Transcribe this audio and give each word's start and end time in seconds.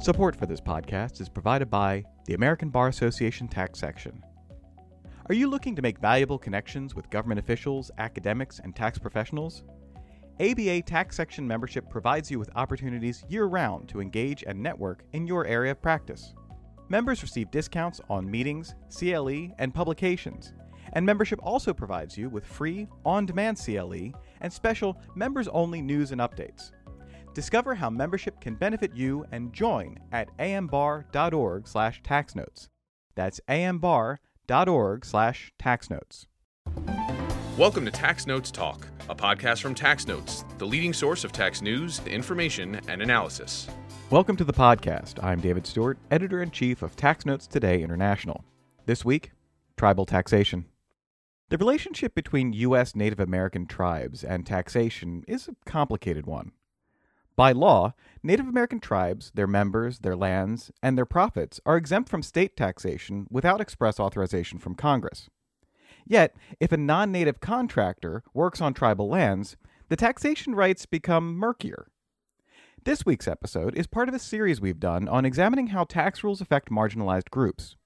Support 0.00 0.36
for 0.36 0.46
this 0.46 0.60
podcast 0.60 1.20
is 1.20 1.28
provided 1.28 1.68
by 1.68 2.04
the 2.26 2.34
American 2.34 2.70
Bar 2.70 2.86
Association 2.86 3.48
Tax 3.48 3.80
Section. 3.80 4.22
Are 5.28 5.34
you 5.34 5.50
looking 5.50 5.74
to 5.74 5.82
make 5.82 5.98
valuable 5.98 6.38
connections 6.38 6.94
with 6.94 7.10
government 7.10 7.40
officials, 7.40 7.90
academics, 7.98 8.60
and 8.60 8.76
tax 8.76 8.96
professionals? 8.96 9.64
ABA 10.38 10.82
Tax 10.82 11.16
Section 11.16 11.48
membership 11.48 11.90
provides 11.90 12.30
you 12.30 12.38
with 12.38 12.48
opportunities 12.54 13.24
year 13.28 13.46
round 13.46 13.88
to 13.88 14.00
engage 14.00 14.44
and 14.46 14.62
network 14.62 15.02
in 15.14 15.26
your 15.26 15.44
area 15.46 15.72
of 15.72 15.82
practice. 15.82 16.32
Members 16.88 17.20
receive 17.20 17.50
discounts 17.50 18.00
on 18.08 18.30
meetings, 18.30 18.76
CLE, 18.96 19.48
and 19.58 19.74
publications, 19.74 20.52
and 20.92 21.04
membership 21.04 21.40
also 21.42 21.74
provides 21.74 22.16
you 22.16 22.30
with 22.30 22.46
free, 22.46 22.86
on 23.04 23.26
demand 23.26 23.58
CLE 23.58 24.12
and 24.40 24.52
special 24.52 24.96
members 25.16 25.48
only 25.48 25.82
news 25.82 26.12
and 26.12 26.20
updates. 26.20 26.70
Discover 27.34 27.74
how 27.76 27.90
membership 27.90 28.40
can 28.40 28.54
benefit 28.54 28.94
you 28.94 29.24
and 29.30 29.52
join 29.52 29.98
at 30.12 30.28
ambar.org 30.38 31.68
slash 31.68 32.02
taxnotes. 32.02 32.68
That's 33.14 33.40
ambar.org 33.48 35.04
slash 35.04 35.52
taxnotes. 35.58 36.26
Welcome 37.56 37.84
to 37.84 37.90
Tax 37.90 38.26
Notes 38.26 38.50
Talk, 38.50 38.86
a 39.08 39.14
podcast 39.14 39.62
from 39.62 39.74
Tax 39.74 40.06
Notes, 40.06 40.44
the 40.58 40.66
leading 40.66 40.92
source 40.92 41.24
of 41.24 41.32
tax 41.32 41.60
news, 41.60 42.00
information, 42.06 42.80
and 42.88 43.02
analysis. 43.02 43.68
Welcome 44.10 44.36
to 44.36 44.44
the 44.44 44.52
podcast. 44.52 45.22
I'm 45.22 45.40
David 45.40 45.66
Stewart, 45.66 45.98
editor 46.10 46.40
in 46.42 46.50
chief 46.50 46.82
of 46.82 46.96
Tax 46.96 47.26
Notes 47.26 47.46
Today 47.46 47.82
International. 47.82 48.44
This 48.86 49.04
week, 49.04 49.32
tribal 49.76 50.06
taxation. 50.06 50.66
The 51.50 51.58
relationship 51.58 52.14
between 52.14 52.52
U.S. 52.52 52.94
Native 52.94 53.20
American 53.20 53.66
tribes 53.66 54.22
and 54.22 54.46
taxation 54.46 55.24
is 55.26 55.48
a 55.48 55.56
complicated 55.64 56.26
one. 56.26 56.52
By 57.38 57.52
law, 57.52 57.94
Native 58.20 58.48
American 58.48 58.80
tribes, 58.80 59.30
their 59.32 59.46
members, 59.46 60.00
their 60.00 60.16
lands, 60.16 60.72
and 60.82 60.98
their 60.98 61.06
profits 61.06 61.60
are 61.64 61.76
exempt 61.76 62.08
from 62.08 62.20
state 62.20 62.56
taxation 62.56 63.28
without 63.30 63.60
express 63.60 64.00
authorization 64.00 64.58
from 64.58 64.74
Congress. 64.74 65.30
Yet, 66.04 66.34
if 66.58 66.72
a 66.72 66.76
non 66.76 67.12
native 67.12 67.38
contractor 67.38 68.24
works 68.34 68.60
on 68.60 68.74
tribal 68.74 69.08
lands, 69.08 69.56
the 69.88 69.94
taxation 69.94 70.56
rights 70.56 70.84
become 70.84 71.36
murkier. 71.36 71.86
This 72.82 73.06
week's 73.06 73.28
episode 73.28 73.76
is 73.76 73.86
part 73.86 74.08
of 74.08 74.16
a 74.16 74.18
series 74.18 74.60
we've 74.60 74.80
done 74.80 75.06
on 75.06 75.24
examining 75.24 75.68
how 75.68 75.84
tax 75.84 76.24
rules 76.24 76.40
affect 76.40 76.72
marginalized 76.72 77.30
groups. 77.30 77.76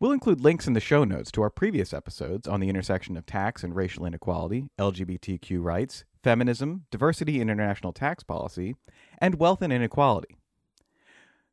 We'll 0.00 0.10
include 0.10 0.40
links 0.40 0.66
in 0.66 0.72
the 0.72 0.80
show 0.80 1.04
notes 1.04 1.30
to 1.32 1.42
our 1.42 1.50
previous 1.50 1.92
episodes 1.92 2.48
on 2.48 2.58
the 2.58 2.68
intersection 2.68 3.16
of 3.16 3.24
tax 3.24 3.62
and 3.62 3.72
racial 3.72 4.04
inequality, 4.04 4.66
LGBTQ 4.80 5.62
rights, 5.62 6.04
feminism, 6.22 6.86
diversity 6.90 7.40
in 7.40 7.48
international 7.48 7.92
tax 7.92 8.22
policy, 8.22 8.74
and 9.18 9.36
wealth 9.36 9.62
and 9.62 9.72
inequality. 9.72 10.36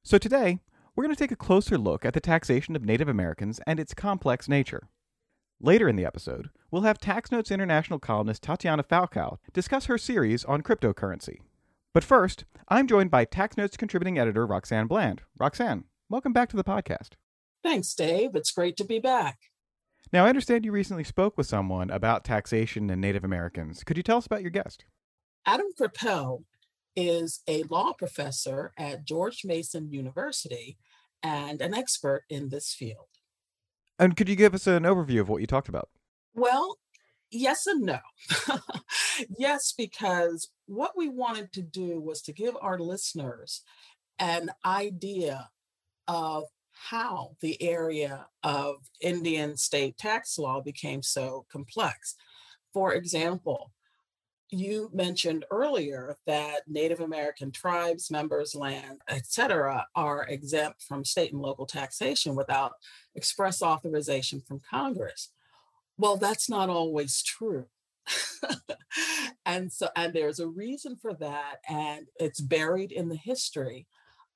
So 0.03 0.17
today, 0.17 0.59
we're 0.95 1.03
going 1.03 1.15
to 1.15 1.19
take 1.19 1.31
a 1.31 1.35
closer 1.35 1.77
look 1.77 2.05
at 2.05 2.13
the 2.13 2.19
taxation 2.19 2.75
of 2.75 2.83
Native 2.83 3.07
Americans 3.07 3.59
and 3.67 3.79
its 3.79 3.93
complex 3.93 4.47
nature. 4.47 4.87
Later 5.59 5.87
in 5.87 5.95
the 5.95 6.05
episode, 6.05 6.49
we'll 6.69 6.83
have 6.83 6.99
Tax 6.99 7.31
Notes 7.31 7.51
International 7.51 7.99
columnist 7.99 8.43
Tatiana 8.43 8.83
Falcao 8.83 9.37
discuss 9.53 9.85
her 9.85 9.97
series 9.97 10.45
on 10.45 10.61
cryptocurrency. 10.61 11.39
But 11.93 12.03
first, 12.03 12.45
I'm 12.67 12.87
joined 12.87 13.09
by 13.09 13.25
Tax 13.25 13.57
Notes 13.57 13.77
contributing 13.77 14.19
editor 14.19 14.45
Roxanne 14.45 14.87
Bland. 14.87 15.23
Roxanne, 15.37 15.85
welcome 16.09 16.33
back 16.33 16.49
to 16.49 16.57
the 16.57 16.63
podcast. 16.63 17.13
Thanks, 17.63 17.93
Dave. 17.93 18.35
It's 18.35 18.51
great 18.51 18.77
to 18.77 18.83
be 18.83 18.99
back. 18.99 19.37
Now, 20.13 20.25
I 20.25 20.29
understand 20.29 20.63
you 20.63 20.71
recently 20.71 21.03
spoke 21.03 21.37
with 21.37 21.47
someone 21.47 21.89
about 21.89 22.23
taxation 22.23 22.89
and 22.89 23.01
Native 23.01 23.23
Americans. 23.23 23.83
Could 23.83 23.97
you 23.97 24.03
tell 24.03 24.17
us 24.17 24.25
about 24.25 24.41
your 24.41 24.51
guest? 24.51 24.85
Adam 25.45 25.67
Crepelle 25.79 26.43
is 26.95 27.41
a 27.47 27.63
law 27.63 27.93
professor 27.93 28.73
at 28.77 29.05
George 29.05 29.43
Mason 29.43 29.91
University 29.91 30.77
and 31.21 31.61
an 31.61 31.73
expert 31.73 32.23
in 32.29 32.49
this 32.49 32.73
field. 32.73 33.07
And 33.99 34.15
could 34.15 34.29
you 34.29 34.35
give 34.35 34.53
us 34.53 34.67
an 34.67 34.83
overview 34.83 35.19
of 35.19 35.29
what 35.29 35.41
you 35.41 35.47
talked 35.47 35.69
about? 35.69 35.89
Well, 36.33 36.77
yes 37.31 37.67
and 37.67 37.81
no. 37.81 37.99
yes, 39.37 39.73
because 39.77 40.49
what 40.67 40.91
we 40.95 41.09
wanted 41.09 41.51
to 41.53 41.61
do 41.61 41.99
was 41.99 42.21
to 42.23 42.33
give 42.33 42.55
our 42.61 42.79
listeners 42.79 43.63
an 44.19 44.51
idea 44.65 45.49
of 46.07 46.45
how 46.89 47.35
the 47.41 47.61
area 47.61 48.27
of 48.43 48.77
Indian 49.01 49.57
state 49.57 49.97
tax 49.97 50.37
law 50.37 50.61
became 50.61 51.01
so 51.01 51.45
complex. 51.51 52.15
For 52.73 52.93
example, 52.93 53.71
you 54.49 54.89
mentioned 54.93 55.45
earlier 55.51 56.15
that 56.25 56.61
Native 56.67 57.01
American 57.01 57.51
tribes, 57.51 58.09
members, 58.09 58.55
land, 58.55 59.01
etc., 59.09 59.85
are 59.95 60.25
exempt 60.29 60.83
from 60.83 61.03
state 61.03 61.33
and 61.33 61.41
local 61.41 61.65
taxation 61.65 62.35
without 62.35 62.73
express 63.15 63.61
authorization 63.61 64.41
from 64.41 64.61
Congress. 64.69 65.31
Well, 65.97 66.17
that's 66.17 66.49
not 66.49 66.69
always 66.69 67.21
true. 67.23 67.65
and 69.45 69.71
so 69.71 69.89
and 69.95 70.13
there's 70.13 70.39
a 70.39 70.47
reason 70.47 70.95
for 70.95 71.13
that 71.15 71.57
and 71.67 72.07
it's 72.19 72.39
buried 72.39 72.93
in 72.93 73.09
the 73.09 73.17
history 73.17 73.85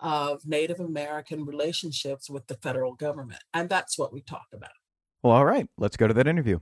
of 0.01 0.45
Native 0.45 0.79
American 0.79 1.45
relationships 1.45 2.29
with 2.29 2.47
the 2.47 2.55
federal 2.55 2.93
government. 2.93 3.41
And 3.53 3.69
that's 3.69 3.97
what 3.97 4.11
we 4.11 4.21
talk 4.21 4.47
about. 4.53 4.71
Well, 5.23 5.33
all 5.33 5.45
right, 5.45 5.67
let's 5.77 5.97
go 5.97 6.07
to 6.07 6.13
that 6.15 6.27
interview. 6.27 6.59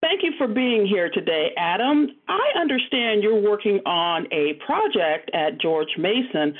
Thank 0.00 0.22
you 0.22 0.32
for 0.38 0.48
being 0.48 0.86
here 0.86 1.10
today, 1.10 1.50
Adam. 1.58 2.08
I 2.28 2.58
understand 2.58 3.22
you're 3.22 3.40
working 3.40 3.80
on 3.84 4.26
a 4.32 4.54
project 4.64 5.30
at 5.34 5.60
George 5.60 5.98
Mason 5.98 6.54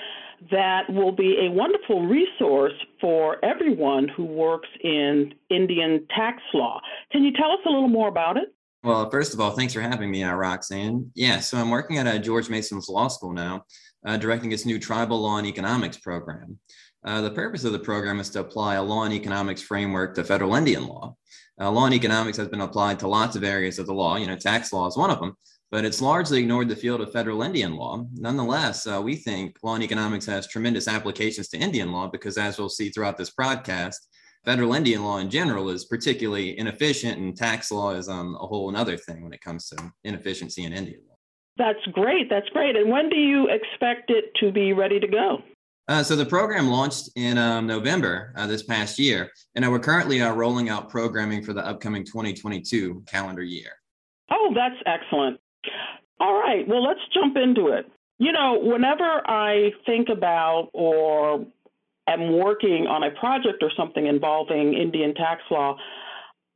that 0.50 0.88
will 0.90 1.12
be 1.12 1.46
a 1.46 1.50
wonderful 1.50 2.06
resource 2.06 2.74
for 3.00 3.42
everyone 3.44 4.08
who 4.08 4.24
works 4.24 4.68
in 4.82 5.34
Indian 5.50 6.06
tax 6.14 6.42
law. 6.54 6.80
Can 7.10 7.24
you 7.24 7.32
tell 7.32 7.50
us 7.52 7.58
a 7.66 7.70
little 7.70 7.88
more 7.88 8.08
about 8.08 8.36
it? 8.36 8.54
Well, 8.84 9.10
first 9.10 9.34
of 9.34 9.40
all, 9.40 9.50
thanks 9.50 9.74
for 9.74 9.80
having 9.80 10.10
me, 10.10 10.22
uh, 10.22 10.34
Roxanne. 10.34 11.10
Yeah, 11.14 11.40
so 11.40 11.58
I'm 11.58 11.70
working 11.70 11.98
at 11.98 12.06
uh, 12.06 12.18
George 12.18 12.48
Mason's 12.48 12.88
Law 12.88 13.08
School 13.08 13.32
now, 13.32 13.64
uh, 14.06 14.16
directing 14.16 14.52
its 14.52 14.64
new 14.64 14.78
Tribal 14.78 15.20
Law 15.20 15.38
and 15.38 15.46
Economics 15.46 15.96
program. 15.96 16.58
Uh, 17.04 17.20
the 17.20 17.30
purpose 17.30 17.64
of 17.64 17.72
the 17.72 17.78
program 17.78 18.20
is 18.20 18.30
to 18.30 18.40
apply 18.40 18.74
a 18.74 18.82
law 18.82 19.04
and 19.04 19.14
economics 19.14 19.62
framework 19.62 20.14
to 20.14 20.22
federal 20.22 20.54
Indian 20.54 20.86
law. 20.86 21.16
Uh, 21.60 21.70
law 21.70 21.86
and 21.86 21.94
economics 21.94 22.36
has 22.36 22.48
been 22.48 22.60
applied 22.60 23.00
to 23.00 23.08
lots 23.08 23.34
of 23.34 23.42
areas 23.42 23.78
of 23.80 23.86
the 23.86 23.94
law. 23.94 24.16
You 24.16 24.26
know, 24.28 24.36
tax 24.36 24.72
law 24.72 24.86
is 24.86 24.96
one 24.96 25.10
of 25.10 25.18
them, 25.18 25.36
but 25.72 25.84
it's 25.84 26.00
largely 26.00 26.40
ignored 26.40 26.68
the 26.68 26.76
field 26.76 27.00
of 27.00 27.12
federal 27.12 27.42
Indian 27.42 27.74
law. 27.74 28.04
Nonetheless, 28.14 28.86
uh, 28.86 29.00
we 29.02 29.16
think 29.16 29.56
law 29.62 29.74
and 29.74 29.82
economics 29.82 30.26
has 30.26 30.46
tremendous 30.46 30.86
applications 30.86 31.48
to 31.48 31.58
Indian 31.58 31.90
law 31.90 32.08
because, 32.08 32.38
as 32.38 32.58
we'll 32.58 32.68
see 32.68 32.90
throughout 32.90 33.16
this 33.16 33.30
broadcast, 33.30 34.08
federal 34.44 34.74
Indian 34.74 35.04
law 35.04 35.18
in 35.18 35.30
general 35.30 35.68
is 35.68 35.84
particularly 35.84 36.58
inefficient, 36.58 37.18
and 37.18 37.36
tax 37.36 37.70
law 37.70 37.92
is 37.92 38.08
um, 38.08 38.36
a 38.40 38.46
whole 38.46 38.68
another 38.68 38.96
thing 38.96 39.22
when 39.22 39.32
it 39.32 39.40
comes 39.40 39.68
to 39.68 39.92
inefficiency 40.04 40.64
in 40.64 40.72
Indian 40.72 41.00
law. 41.08 41.16
That's 41.56 41.84
great. 41.92 42.30
That's 42.30 42.48
great. 42.50 42.76
And 42.76 42.90
when 42.90 43.08
do 43.08 43.16
you 43.16 43.48
expect 43.48 44.10
it 44.10 44.32
to 44.40 44.52
be 44.52 44.72
ready 44.72 45.00
to 45.00 45.08
go? 45.08 45.38
Uh, 45.88 46.02
so 46.02 46.14
the 46.14 46.26
program 46.26 46.68
launched 46.68 47.10
in 47.16 47.38
um, 47.38 47.66
November 47.66 48.32
uh, 48.36 48.46
this 48.46 48.62
past 48.62 48.98
year, 48.98 49.30
and 49.54 49.68
we're 49.70 49.78
currently 49.78 50.20
uh, 50.20 50.32
rolling 50.32 50.68
out 50.68 50.90
programming 50.90 51.42
for 51.42 51.54
the 51.54 51.66
upcoming 51.66 52.04
2022 52.04 53.02
calendar 53.06 53.42
year. 53.42 53.70
Oh, 54.30 54.52
that's 54.54 54.76
excellent. 54.84 55.40
All 56.20 56.34
right, 56.34 56.68
well, 56.68 56.84
let's 56.84 57.00
jump 57.14 57.36
into 57.36 57.68
it. 57.68 57.86
You 58.18 58.32
know, 58.32 58.58
whenever 58.60 59.22
I 59.26 59.72
think 59.86 60.08
about 60.10 60.68
or 60.74 61.46
am 62.12 62.32
working 62.38 62.86
on 62.86 63.02
a 63.02 63.10
project 63.18 63.62
or 63.62 63.70
something 63.76 64.06
involving 64.06 64.74
Indian 64.74 65.14
tax 65.14 65.42
law, 65.50 65.76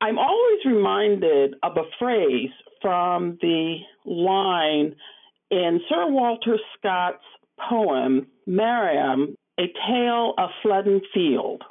I'm 0.01 0.19
always 0.19 0.59
reminded 0.65 1.55
of 1.63 1.77
a 1.77 1.85
phrase 1.99 2.51
from 2.81 3.39
the 3.41 3.77
line 4.05 4.95
in 5.51 5.81
Sir 5.89 6.11
Walter 6.11 6.59
Scott's 6.77 7.25
poem, 7.69 8.27
Marmion, 8.49 9.37
A 9.61 9.67
Tale 9.89 10.35
of 10.39 10.51
Flodden 10.63 11.01
Field. 11.15 11.63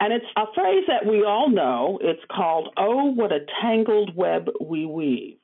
And 0.00 0.12
it's 0.12 0.26
a 0.36 0.44
phrase 0.54 0.84
that 0.88 1.06
we 1.06 1.24
all 1.24 1.48
know. 1.48 1.98
It's 2.02 2.20
called, 2.30 2.68
Oh, 2.76 3.12
what 3.12 3.32
a 3.32 3.46
tangled 3.62 4.14
web 4.14 4.48
we 4.60 4.84
weave. 4.84 5.38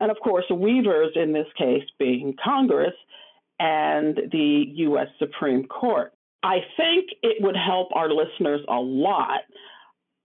And 0.00 0.10
of 0.10 0.16
course, 0.22 0.44
weavers 0.50 1.12
in 1.14 1.32
this 1.32 1.48
case 1.58 1.82
being 1.98 2.34
Congress 2.42 2.94
and 3.58 4.16
the 4.30 4.64
U.S. 4.76 5.08
Supreme 5.18 5.66
Court. 5.66 6.12
I 6.42 6.58
think 6.76 7.10
it 7.22 7.42
would 7.42 7.56
help 7.56 7.88
our 7.94 8.10
listeners 8.10 8.60
a 8.68 8.76
lot 8.76 9.40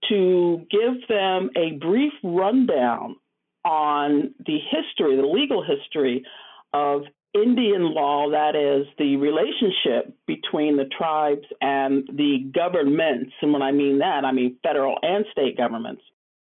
to 0.08 0.66
give 0.70 1.08
them 1.08 1.50
a 1.56 1.72
brief 1.72 2.12
rundown 2.22 3.16
on 3.64 4.34
the 4.46 4.58
history, 4.70 5.16
the 5.16 5.26
legal 5.26 5.64
history 5.64 6.24
of 6.72 7.02
Indian 7.34 7.92
law, 7.92 8.30
that 8.30 8.54
is, 8.54 8.86
the 8.98 9.16
relationship 9.16 10.14
between 10.26 10.76
the 10.76 10.84
tribes 10.96 11.46
and 11.60 12.08
the 12.12 12.50
governments. 12.54 13.32
And 13.42 13.52
when 13.52 13.62
I 13.62 13.72
mean 13.72 13.98
that, 13.98 14.24
I 14.24 14.32
mean 14.32 14.56
federal 14.62 14.96
and 15.02 15.24
state 15.32 15.56
governments. 15.56 16.02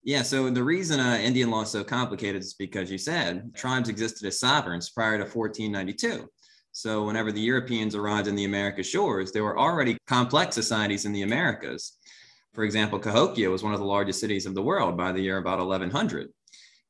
Yeah, 0.03 0.21
so 0.21 0.49
the 0.49 0.63
reason 0.63 0.99
uh, 0.99 1.17
Indian 1.21 1.49
law 1.49 1.63
is 1.63 1.69
so 1.69 1.83
complicated 1.83 2.41
is 2.41 2.53
because 2.53 2.91
you 2.91 2.97
said 2.97 3.53
tribes 3.55 3.89
existed 3.89 4.27
as 4.27 4.39
sovereigns 4.39 4.89
prior 4.89 5.17
to 5.17 5.23
1492. 5.23 6.29
So, 6.77 7.05
whenever 7.05 7.31
the 7.31 7.41
Europeans 7.41 7.95
arrived 7.95 8.27
in 8.27 8.35
the 8.35 8.45
America 8.45 8.83
shores, 8.83 9.31
there 9.31 9.43
were 9.43 9.57
already 9.57 9.97
complex 10.05 10.53
societies 10.53 11.05
in 11.05 11.11
the 11.11 11.23
Americas. 11.23 11.93
For 12.53 12.63
example, 12.63 12.99
Cahokia 12.99 13.49
was 13.49 13.63
one 13.63 13.73
of 13.73 13.79
the 13.79 13.85
largest 13.85 14.19
cities 14.19 14.45
of 14.45 14.53
the 14.53 14.61
world 14.61 14.95
by 14.95 15.11
the 15.11 15.19
year 15.19 15.39
about 15.39 15.57
1100. 15.57 16.29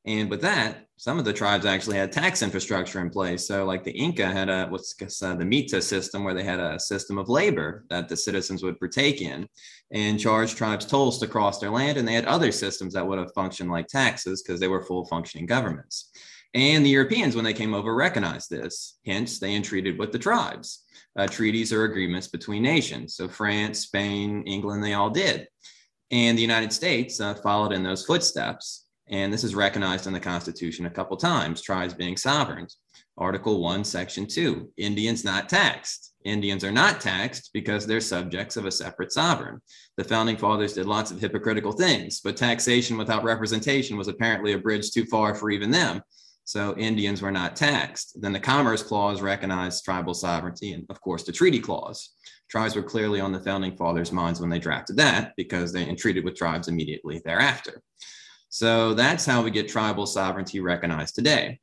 And 0.04 0.28
with 0.28 0.42
that, 0.42 0.88
some 0.98 1.18
of 1.18 1.24
the 1.24 1.32
tribes 1.32 1.64
actually 1.64 1.96
had 1.96 2.12
tax 2.12 2.42
infrastructure 2.42 3.00
in 3.00 3.08
place. 3.08 3.48
So, 3.48 3.64
like 3.64 3.82
the 3.82 3.92
Inca 3.92 4.26
had 4.26 4.50
a 4.50 4.66
what's 4.66 4.94
uh, 5.22 5.34
the 5.36 5.46
Mita 5.46 5.80
system, 5.80 6.22
where 6.22 6.34
they 6.34 6.44
had 6.44 6.60
a 6.60 6.78
system 6.78 7.16
of 7.16 7.30
labor 7.30 7.86
that 7.88 8.10
the 8.10 8.16
citizens 8.18 8.62
would 8.62 8.78
partake 8.78 9.22
in 9.22 9.48
and 9.90 10.20
charge 10.20 10.54
tribes 10.54 10.84
tolls 10.84 11.18
to 11.20 11.26
cross 11.26 11.60
their 11.60 11.70
land. 11.70 11.96
And 11.96 12.06
they 12.06 12.12
had 12.12 12.26
other 12.26 12.52
systems 12.52 12.92
that 12.92 13.06
would 13.06 13.18
have 13.18 13.32
functioned 13.32 13.70
like 13.70 13.86
taxes 13.86 14.42
because 14.42 14.60
they 14.60 14.68
were 14.68 14.84
full 14.84 15.06
functioning 15.06 15.46
governments. 15.46 16.10
And 16.54 16.84
the 16.84 16.90
Europeans, 16.90 17.36
when 17.36 17.44
they 17.44 17.52
came 17.52 17.74
over, 17.74 17.94
recognized 17.94 18.50
this. 18.50 18.98
Hence, 19.04 19.38
they 19.38 19.54
entreated 19.54 19.98
with 19.98 20.12
the 20.12 20.18
tribes. 20.18 20.84
Uh, 21.16 21.26
treaties 21.26 21.72
or 21.72 21.84
agreements 21.84 22.28
between 22.28 22.62
nations. 22.62 23.16
So 23.16 23.28
France, 23.28 23.80
Spain, 23.80 24.44
England, 24.46 24.82
they 24.82 24.94
all 24.94 25.10
did. 25.10 25.48
And 26.10 26.38
the 26.38 26.42
United 26.42 26.72
States 26.72 27.20
uh, 27.20 27.34
followed 27.34 27.72
in 27.72 27.82
those 27.82 28.06
footsteps. 28.06 28.86
And 29.08 29.32
this 29.32 29.44
is 29.44 29.54
recognized 29.54 30.06
in 30.06 30.12
the 30.12 30.20
Constitution 30.20 30.86
a 30.86 30.90
couple 30.90 31.16
times, 31.16 31.62
tribes 31.62 31.94
being 31.94 32.16
sovereign. 32.16 32.66
Article 33.16 33.60
1, 33.60 33.84
Section 33.84 34.26
2 34.26 34.70
Indians 34.76 35.24
not 35.24 35.48
taxed. 35.48 36.12
Indians 36.24 36.62
are 36.62 36.72
not 36.72 37.00
taxed 37.00 37.50
because 37.52 37.86
they're 37.86 38.00
subjects 38.00 38.56
of 38.56 38.66
a 38.66 38.70
separate 38.70 39.12
sovereign. 39.12 39.60
The 39.96 40.04
founding 40.04 40.36
fathers 40.36 40.74
did 40.74 40.86
lots 40.86 41.10
of 41.10 41.20
hypocritical 41.20 41.72
things, 41.72 42.20
but 42.20 42.36
taxation 42.36 42.96
without 42.96 43.24
representation 43.24 43.96
was 43.96 44.08
apparently 44.08 44.52
a 44.52 44.58
bridge 44.58 44.90
too 44.90 45.04
far 45.06 45.34
for 45.34 45.50
even 45.50 45.70
them. 45.70 46.02
So 46.48 46.74
Indians 46.78 47.20
were 47.20 47.30
not 47.30 47.56
taxed. 47.56 48.18
Then 48.22 48.32
the 48.32 48.40
Commerce 48.40 48.82
Clause 48.82 49.20
recognized 49.20 49.84
tribal 49.84 50.14
sovereignty, 50.14 50.72
and 50.72 50.86
of 50.88 50.98
course, 50.98 51.24
the 51.24 51.30
Treaty 51.30 51.60
Clause. 51.60 52.14
Tribes 52.48 52.74
were 52.74 52.82
clearly 52.82 53.20
on 53.20 53.32
the 53.32 53.40
founding 53.40 53.76
fathers' 53.76 54.12
minds 54.12 54.40
when 54.40 54.48
they 54.48 54.58
drafted 54.58 54.96
that 54.96 55.34
because 55.36 55.74
they 55.74 55.86
entreated 55.86 56.24
with 56.24 56.36
tribes 56.36 56.68
immediately 56.68 57.20
thereafter. 57.22 57.82
So 58.48 58.94
that's 58.94 59.26
how 59.26 59.42
we 59.42 59.50
get 59.50 59.68
tribal 59.68 60.06
sovereignty 60.06 60.60
recognized 60.60 61.16
today. 61.16 61.60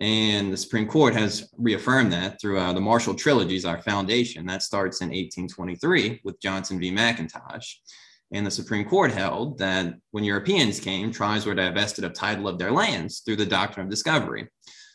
And 0.00 0.52
the 0.52 0.56
Supreme 0.56 0.88
Court 0.88 1.14
has 1.14 1.48
reaffirmed 1.56 2.12
that 2.12 2.40
through 2.40 2.58
uh, 2.58 2.72
the 2.72 2.80
Marshall 2.80 3.14
Trilogies, 3.14 3.64
our 3.64 3.80
foundation. 3.82 4.46
That 4.46 4.64
starts 4.64 5.00
in 5.00 5.10
1823 5.10 6.22
with 6.24 6.40
Johnson 6.40 6.80
v. 6.80 6.90
McIntosh. 6.90 7.76
And 8.34 8.44
the 8.44 8.50
Supreme 8.50 8.84
Court 8.84 9.12
held 9.12 9.58
that 9.58 9.94
when 10.10 10.24
Europeans 10.24 10.80
came, 10.80 11.12
tribes 11.12 11.46
were 11.46 11.54
divested 11.54 12.04
of 12.04 12.12
title 12.12 12.48
of 12.48 12.58
their 12.58 12.72
lands 12.72 13.20
through 13.20 13.36
the 13.36 13.46
doctrine 13.46 13.86
of 13.86 13.90
discovery, 13.90 14.48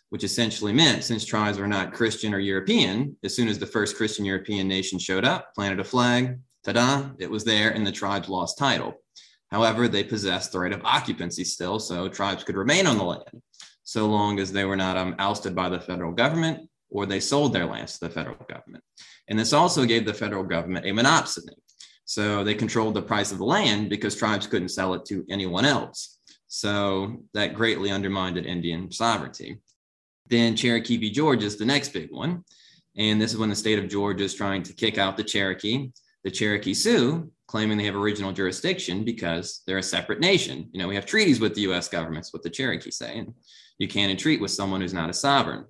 which 0.10 0.26
essentially 0.26 0.74
meant 0.74 1.06
since 1.06 1.24
tribes 1.24 1.58
were 1.58 1.68
not 1.68 1.94
Christian 1.94 2.34
or 2.34 2.40
European, 2.40 3.16
as 3.24 3.34
soon 3.34 3.48
as 3.48 3.58
the 3.58 3.66
first 3.66 3.96
Christian 3.96 4.26
European 4.26 4.68
nation 4.68 5.00
showed 5.00 5.24
up, 5.24 5.56
planted 5.56 5.80
a 5.80 5.86
flag, 5.86 6.38
ta 6.66 6.74
da, 6.74 7.10
it 7.18 7.32
was 7.32 7.46
there, 7.46 7.72
and 7.72 7.88
the 7.88 7.94
tribes 7.94 8.28
lost 8.28 8.58
title. 8.58 8.94
However, 9.50 9.88
they 9.88 10.04
possessed 10.04 10.52
the 10.52 10.60
right 10.60 10.74
of 10.74 10.84
occupancy 10.84 11.46
still, 11.46 11.80
so 11.80 12.10
tribes 12.10 12.44
could 12.44 12.58
remain 12.58 12.86
on 12.86 12.98
the 12.98 13.04
land 13.06 13.42
so 13.90 14.06
long 14.06 14.38
as 14.38 14.52
they 14.52 14.66
were 14.66 14.76
not 14.76 14.98
um, 14.98 15.16
ousted 15.18 15.56
by 15.56 15.68
the 15.68 15.80
federal 15.80 16.12
government 16.12 16.70
or 16.92 17.06
they 17.06 17.20
sold 17.20 17.54
their 17.54 17.66
lands 17.66 17.98
to 17.98 18.06
the 18.06 18.14
federal 18.14 18.36
government. 18.48 18.84
And 19.28 19.40
this 19.40 19.54
also 19.54 19.86
gave 19.86 20.06
the 20.06 20.14
federal 20.14 20.44
government 20.44 20.86
a 20.86 20.90
monopsony. 20.90 21.56
So 22.10 22.44
they 22.44 22.56
controlled 22.56 22.96
the 22.96 23.04
price 23.04 23.32
of 23.32 23.38
the 23.38 23.46
land 23.46 23.88
because 23.88 24.16
tribes 24.16 24.48
couldn't 24.48 24.70
sell 24.70 24.96
it 24.96 25.06
to 25.06 25.24
anyone 25.30 25.64
else. 25.64 26.18
So 26.48 27.22
that 27.36 27.54
greatly 27.54 27.92
undermined 27.92 28.36
Indian 28.36 28.92
sovereignty. 28.92 29.60
Then 30.26 30.56
Cherokee 30.56 30.98
v. 30.98 31.12
Georgia 31.12 31.46
is 31.46 31.58
the 31.58 31.66
next 31.66 31.90
big 31.90 32.12
one. 32.12 32.44
And 32.98 33.22
this 33.22 33.32
is 33.32 33.38
when 33.38 33.50
the 33.50 33.56
state 33.56 33.78
of 33.78 33.88
Georgia 33.88 34.24
is 34.24 34.34
trying 34.34 34.64
to 34.64 34.74
kick 34.74 34.98
out 34.98 35.18
the 35.18 35.24
Cherokee. 35.24 35.92
The 36.24 36.32
Cherokee 36.32 36.74
sue, 36.74 37.32
claiming 37.46 37.78
they 37.78 37.86
have 37.86 37.96
original 37.96 38.32
jurisdiction 38.32 39.06
because 39.06 39.62
they're 39.68 39.78
a 39.78 39.84
separate 39.84 40.20
nation. 40.20 40.68
You 40.72 40.82
know, 40.82 40.88
we 40.88 40.96
have 40.96 41.06
treaties 41.06 41.40
with 41.40 41.54
the 41.54 41.62
US 41.72 41.90
governments, 41.90 42.34
what 42.34 42.42
the 42.42 42.50
Cherokee 42.50 42.90
say. 42.90 43.20
And 43.20 43.36
you 43.78 43.88
can't 43.88 44.10
entreat 44.10 44.42
with 44.42 44.50
someone 44.50 44.82
who's 44.82 44.96
not 44.96 45.12
a 45.12 45.14
sovereign. 45.14 45.66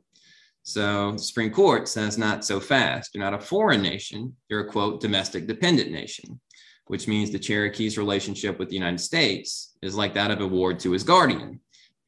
So 0.70 1.14
the 1.14 1.18
Supreme 1.18 1.50
Court 1.50 1.88
says 1.88 2.20
not 2.20 2.46
so 2.46 2.60
fast. 2.60 3.16
You're 3.16 3.24
not 3.24 3.34
a 3.34 3.44
foreign 3.44 3.82
nation. 3.82 4.36
You're 4.50 4.68
a 4.68 4.70
quote 4.70 5.02
domestic 5.02 5.48
dependent 5.48 5.90
nation, 5.90 6.40
which 6.86 7.08
means 7.08 7.32
the 7.32 7.40
Cherokee's 7.40 7.98
relationship 7.98 8.60
with 8.60 8.70
the 8.70 8.76
United 8.76 9.00
States 9.00 9.76
is 9.82 9.96
like 9.96 10.14
that 10.14 10.30
of 10.30 10.42
a 10.42 10.48
ward 10.48 10.80
to 10.82 10.92
his 10.92 11.02
guardian. 11.02 11.60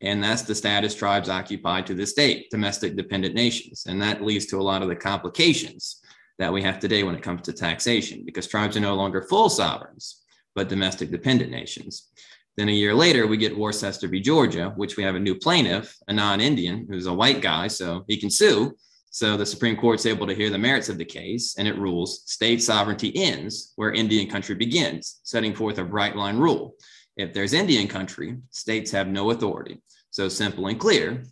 And 0.01 0.23
that's 0.23 0.43
the 0.43 0.53
status 0.53 0.93
tribes 0.93 1.27
occupy 1.27 1.81
to 1.81 1.95
this 1.95 2.13
date, 2.13 2.51
domestic 2.51 2.95
dependent 2.95 3.33
nations. 3.33 3.85
And 3.87 3.99
that 4.03 4.23
leads 4.23 4.45
to 4.47 4.59
a 4.59 4.61
lot 4.61 4.83
of 4.83 4.89
the 4.89 4.95
complications 4.95 5.99
that 6.37 6.53
we 6.53 6.61
have 6.61 6.77
today 6.79 7.01
when 7.01 7.15
it 7.15 7.23
comes 7.23 7.41
to 7.43 7.53
taxation, 7.53 8.21
because 8.25 8.45
tribes 8.45 8.77
are 8.77 8.81
no 8.81 8.93
longer 8.93 9.23
full 9.23 9.49
sovereigns, 9.49 10.21
but 10.53 10.69
domestic 10.69 11.09
dependent 11.09 11.49
nations. 11.49 12.11
Then 12.57 12.69
a 12.69 12.73
year 12.73 12.93
later, 12.93 13.27
we 13.27 13.37
get 13.37 13.57
Worcester 13.57 14.07
v. 14.07 14.19
Georgia, 14.19 14.73
which 14.75 14.97
we 14.97 15.03
have 15.03 15.15
a 15.15 15.19
new 15.19 15.35
plaintiff, 15.35 15.95
a 16.07 16.13
non 16.13 16.41
Indian, 16.41 16.85
who's 16.89 17.07
a 17.07 17.13
white 17.13 17.41
guy, 17.41 17.67
so 17.67 18.03
he 18.07 18.17
can 18.17 18.29
sue. 18.29 18.75
So 19.09 19.35
the 19.35 19.45
Supreme 19.45 19.75
Court's 19.75 20.05
able 20.05 20.27
to 20.27 20.35
hear 20.35 20.49
the 20.49 20.57
merits 20.57 20.89
of 20.89 20.97
the 20.97 21.05
case, 21.05 21.55
and 21.57 21.67
it 21.67 21.77
rules 21.77 22.23
state 22.25 22.61
sovereignty 22.61 23.11
ends 23.15 23.73
where 23.75 23.91
Indian 23.93 24.29
country 24.29 24.55
begins, 24.55 25.19
setting 25.23 25.53
forth 25.53 25.79
a 25.79 25.83
bright 25.83 26.15
line 26.15 26.37
rule. 26.37 26.75
If 27.17 27.33
there's 27.33 27.53
Indian 27.53 27.87
country, 27.87 28.37
states 28.51 28.91
have 28.91 29.07
no 29.07 29.31
authority. 29.31 29.81
So 30.11 30.29
simple 30.29 30.67
and 30.67 30.79
clear. 30.79 31.23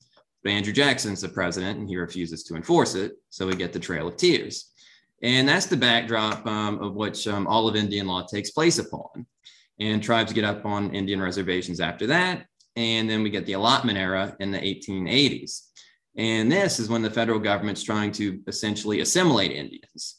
But 0.43 0.51
Andrew 0.51 0.73
Jackson's 0.73 1.21
the 1.21 1.29
president, 1.29 1.79
and 1.79 1.89
he 1.89 1.97
refuses 1.97 2.43
to 2.43 2.55
enforce 2.55 2.95
it. 2.95 3.13
So 3.29 3.47
we 3.47 3.55
get 3.55 3.73
the 3.73 3.79
Trail 3.79 4.07
of 4.07 4.15
Tears. 4.17 4.71
And 5.21 5.47
that's 5.47 5.65
the 5.65 5.77
backdrop 5.77 6.45
um, 6.45 6.79
of 6.79 6.95
which 6.95 7.27
um, 7.27 7.45
all 7.45 7.67
of 7.67 7.75
Indian 7.75 8.07
law 8.07 8.25
takes 8.25 8.51
place 8.51 8.79
upon 8.79 9.25
and 9.79 10.03
tribes 10.03 10.33
get 10.33 10.43
up 10.43 10.65
on 10.65 10.93
Indian 10.93 11.21
reservations 11.21 11.79
after 11.79 12.07
that. 12.07 12.45
And 12.75 13.09
then 13.09 13.23
we 13.23 13.29
get 13.29 13.45
the 13.45 13.53
allotment 13.53 13.97
era 13.97 14.35
in 14.39 14.51
the 14.51 14.59
1880s. 14.59 15.67
And 16.17 16.51
this 16.51 16.79
is 16.79 16.89
when 16.89 17.01
the 17.01 17.09
federal 17.09 17.39
government's 17.39 17.83
trying 17.83 18.11
to 18.13 18.41
essentially 18.47 18.99
assimilate 18.99 19.51
Indians. 19.51 20.17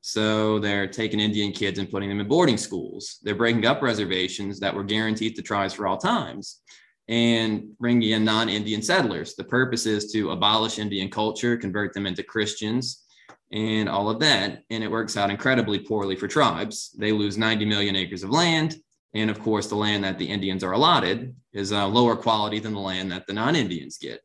So 0.00 0.58
they're 0.58 0.86
taking 0.86 1.20
Indian 1.20 1.52
kids 1.52 1.78
and 1.78 1.90
putting 1.90 2.08
them 2.08 2.20
in 2.20 2.28
boarding 2.28 2.56
schools. 2.56 3.18
They're 3.22 3.34
breaking 3.34 3.66
up 3.66 3.82
reservations 3.82 4.60
that 4.60 4.74
were 4.74 4.84
guaranteed 4.84 5.36
to 5.36 5.42
tribes 5.42 5.74
for 5.74 5.86
all 5.86 5.98
times 5.98 6.60
and 7.08 7.76
bringing 7.78 8.10
in 8.10 8.24
non 8.24 8.48
Indian 8.48 8.82
settlers. 8.82 9.34
The 9.34 9.44
purpose 9.44 9.86
is 9.86 10.12
to 10.12 10.30
abolish 10.30 10.78
Indian 10.78 11.10
culture, 11.10 11.56
convert 11.56 11.94
them 11.94 12.06
into 12.06 12.22
Christians, 12.22 13.04
and 13.50 13.88
all 13.88 14.10
of 14.10 14.20
that. 14.20 14.62
And 14.70 14.84
it 14.84 14.90
works 14.90 15.16
out 15.16 15.30
incredibly 15.30 15.78
poorly 15.78 16.16
for 16.16 16.28
tribes. 16.28 16.94
They 16.98 17.12
lose 17.12 17.38
90 17.38 17.64
million 17.64 17.96
acres 17.96 18.22
of 18.22 18.30
land. 18.30 18.76
And 19.14 19.30
of 19.30 19.40
course, 19.40 19.68
the 19.68 19.74
land 19.74 20.04
that 20.04 20.18
the 20.18 20.28
Indians 20.28 20.62
are 20.62 20.72
allotted 20.72 21.34
is 21.52 21.72
a 21.72 21.86
lower 21.86 22.16
quality 22.16 22.58
than 22.58 22.74
the 22.74 22.80
land 22.80 23.10
that 23.12 23.26
the 23.26 23.32
non 23.32 23.56
Indians 23.56 23.98
get. 23.98 24.20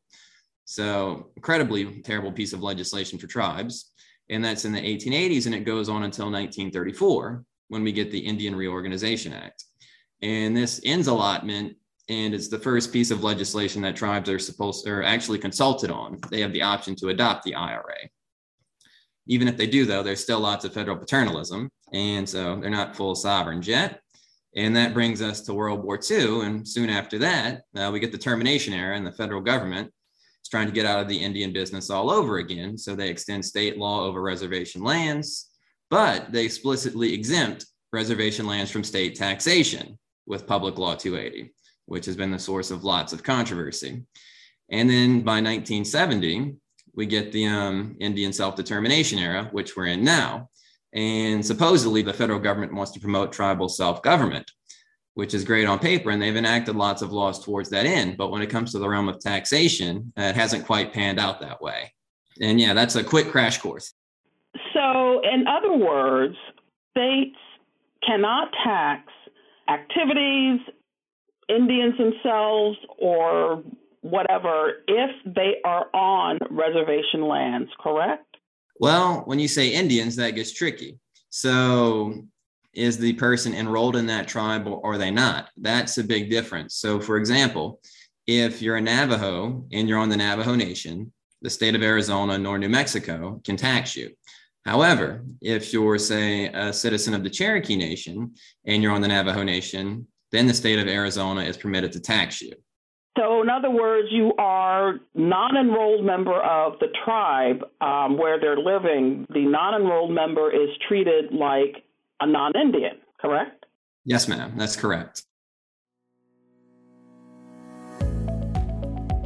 So, 0.65 1.31
incredibly 1.35 2.01
terrible 2.01 2.31
piece 2.31 2.53
of 2.53 2.63
legislation 2.63 3.19
for 3.19 3.27
tribes. 3.27 3.91
And 4.29 4.43
that's 4.43 4.65
in 4.65 4.71
the 4.71 4.79
1880s, 4.79 5.45
and 5.45 5.55
it 5.55 5.65
goes 5.65 5.89
on 5.89 6.03
until 6.03 6.25
1934 6.25 7.43
when 7.67 7.83
we 7.83 7.91
get 7.91 8.11
the 8.11 8.19
Indian 8.19 8.55
Reorganization 8.55 9.33
Act. 9.33 9.65
And 10.21 10.55
this 10.55 10.79
ends 10.85 11.07
allotment, 11.07 11.75
and 12.07 12.33
it's 12.33 12.47
the 12.47 12.59
first 12.59 12.93
piece 12.93 13.11
of 13.11 13.23
legislation 13.23 13.81
that 13.81 13.95
tribes 13.95 14.29
are 14.29 14.39
supposed 14.39 14.87
or 14.87 15.03
actually 15.03 15.39
consulted 15.39 15.91
on. 15.91 16.19
They 16.31 16.39
have 16.39 16.53
the 16.53 16.61
option 16.61 16.95
to 16.97 17.09
adopt 17.09 17.43
the 17.43 17.55
IRA. 17.55 18.09
Even 19.27 19.47
if 19.47 19.57
they 19.57 19.67
do, 19.67 19.85
though, 19.85 20.03
there's 20.03 20.23
still 20.23 20.39
lots 20.39 20.65
of 20.65 20.73
federal 20.73 20.97
paternalism, 20.97 21.69
and 21.93 22.27
so 22.27 22.59
they're 22.59 22.69
not 22.69 22.95
full 22.95 23.15
sovereigns 23.15 23.67
yet. 23.67 24.02
And 24.55 24.75
that 24.75 24.93
brings 24.93 25.21
us 25.21 25.41
to 25.41 25.53
World 25.53 25.83
War 25.83 25.99
II. 26.09 26.41
And 26.41 26.67
soon 26.67 26.89
after 26.89 27.17
that, 27.19 27.63
uh, 27.75 27.89
we 27.91 27.99
get 27.99 28.11
the 28.11 28.17
termination 28.17 28.73
era, 28.73 28.95
and 28.95 29.05
the 29.05 29.11
federal 29.11 29.41
government 29.41 29.91
is 30.43 30.49
trying 30.49 30.67
to 30.67 30.73
get 30.73 30.85
out 30.85 30.99
of 30.99 31.07
the 31.07 31.17
Indian 31.17 31.51
business 31.51 31.89
all 31.89 32.11
over 32.11 32.37
again. 32.37 32.77
So 32.77 32.95
they 32.95 33.09
extend 33.09 33.43
state 33.43 33.77
law 33.77 34.03
over 34.03 34.21
reservation 34.21 34.83
lands, 34.83 35.49
but 35.89 36.31
they 36.31 36.45
explicitly 36.45 37.13
exempt 37.13 37.65
reservation 37.91 38.45
lands 38.45 38.71
from 38.71 38.83
state 38.83 39.15
taxation 39.15 39.97
with 40.25 40.47
Public 40.47 40.77
Law 40.77 40.95
280, 40.95 41.53
which 41.85 42.05
has 42.05 42.15
been 42.15 42.31
the 42.31 42.39
source 42.39 42.71
of 42.71 42.83
lots 42.83 43.13
of 43.13 43.23
controversy. 43.23 44.03
And 44.69 44.89
then 44.89 45.21
by 45.21 45.41
1970, 45.41 46.55
we 46.95 47.05
get 47.05 47.31
the 47.31 47.47
um, 47.47 47.95
Indian 47.99 48.31
self 48.33 48.55
determination 48.55 49.19
era, 49.19 49.49
which 49.51 49.75
we're 49.75 49.87
in 49.87 50.03
now. 50.03 50.49
And 50.93 51.45
supposedly, 51.45 52.01
the 52.01 52.13
federal 52.13 52.39
government 52.39 52.73
wants 52.73 52.91
to 52.91 52.99
promote 52.99 53.31
tribal 53.31 53.67
self 53.67 54.01
government, 54.03 54.49
which 55.15 55.33
is 55.33 55.43
great 55.43 55.67
on 55.67 55.79
paper. 55.79 56.11
And 56.11 56.21
they've 56.21 56.35
enacted 56.35 56.75
lots 56.75 57.01
of 57.01 57.11
laws 57.11 57.43
towards 57.43 57.69
that 57.71 57.85
end. 57.85 58.17
But 58.17 58.31
when 58.31 58.41
it 58.41 58.49
comes 58.49 58.71
to 58.71 58.79
the 58.79 58.87
realm 58.87 59.09
of 59.09 59.19
taxation, 59.19 60.13
uh, 60.17 60.23
it 60.23 60.35
hasn't 60.35 60.65
quite 60.65 60.93
panned 60.93 61.19
out 61.19 61.41
that 61.41 61.61
way. 61.61 61.93
And 62.41 62.59
yeah, 62.59 62.73
that's 62.73 62.95
a 62.95 63.03
quick 63.03 63.29
crash 63.29 63.59
course. 63.59 63.93
So, 64.73 65.21
in 65.21 65.45
other 65.47 65.73
words, 65.73 66.35
states 66.91 67.37
cannot 68.05 68.49
tax 68.63 69.11
activities, 69.67 70.59
Indians 71.49 71.97
themselves, 71.97 72.77
or 72.97 73.63
whatever 74.01 74.83
if 74.87 75.11
they 75.25 75.55
are 75.63 75.87
on 75.93 76.37
reservation 76.49 77.27
lands, 77.27 77.69
correct? 77.79 78.32
Well, 78.83 79.21
when 79.23 79.39
you 79.39 79.47
say 79.47 79.69
Indians, 79.69 80.17
that 80.17 80.31
gets 80.31 80.51
tricky. 80.51 80.99
So, 81.29 82.25
is 82.73 82.97
the 82.97 83.13
person 83.13 83.53
enrolled 83.53 83.95
in 83.95 84.07
that 84.07 84.27
tribe 84.27 84.67
or 84.67 84.85
are 84.85 84.97
they 84.97 85.09
not? 85.09 85.47
That's 85.55 85.97
a 85.99 86.03
big 86.03 86.29
difference. 86.29 86.75
So, 86.75 86.99
for 86.99 87.15
example, 87.15 87.79
if 88.27 88.61
you're 88.61 88.75
a 88.75 88.81
Navajo 88.81 89.65
and 89.71 89.87
you're 89.87 89.99
on 89.99 90.09
the 90.09 90.17
Navajo 90.17 90.55
Nation, 90.55 91.13
the 91.41 91.49
state 91.49 91.75
of 91.75 91.81
Arizona 91.81 92.37
nor 92.37 92.57
New 92.57 92.67
Mexico 92.67 93.39
can 93.45 93.55
tax 93.55 93.95
you. 93.95 94.09
However, 94.65 95.23
if 95.41 95.71
you're, 95.71 95.97
say, 95.97 96.47
a 96.47 96.73
citizen 96.73 97.13
of 97.13 97.23
the 97.23 97.29
Cherokee 97.29 97.77
Nation 97.77 98.33
and 98.65 98.83
you're 98.83 98.91
on 98.91 98.99
the 98.99 99.07
Navajo 99.07 99.43
Nation, 99.43 100.05
then 100.33 100.45
the 100.45 100.53
state 100.53 100.79
of 100.79 100.89
Arizona 100.89 101.43
is 101.43 101.55
permitted 101.55 101.93
to 101.93 102.01
tax 102.01 102.41
you. 102.41 102.51
So, 103.17 103.43
in 103.43 103.49
other 103.49 103.69
words, 103.69 104.07
you 104.11 104.33
are 104.39 104.95
non-enrolled 105.13 106.03
member 106.03 106.41
of 106.41 106.79
the 106.79 106.87
tribe 107.05 107.63
um, 107.79 108.17
where 108.17 108.39
they're 108.39 108.57
living. 108.57 109.27
The 109.29 109.45
non-enrolled 109.45 110.11
member 110.11 110.51
is 110.51 110.69
treated 110.87 111.31
like 111.31 111.83
a 112.21 112.25
non-Indian, 112.25 112.97
correct? 113.21 113.65
Yes, 114.03 114.27
ma'am. 114.27 114.53
That's 114.57 114.75
correct. 114.75 115.23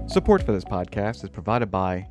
Support 0.07 0.43
for 0.43 0.51
this 0.51 0.65
podcast 0.65 1.23
is 1.23 1.29
provided 1.29 1.71
by 1.71 2.07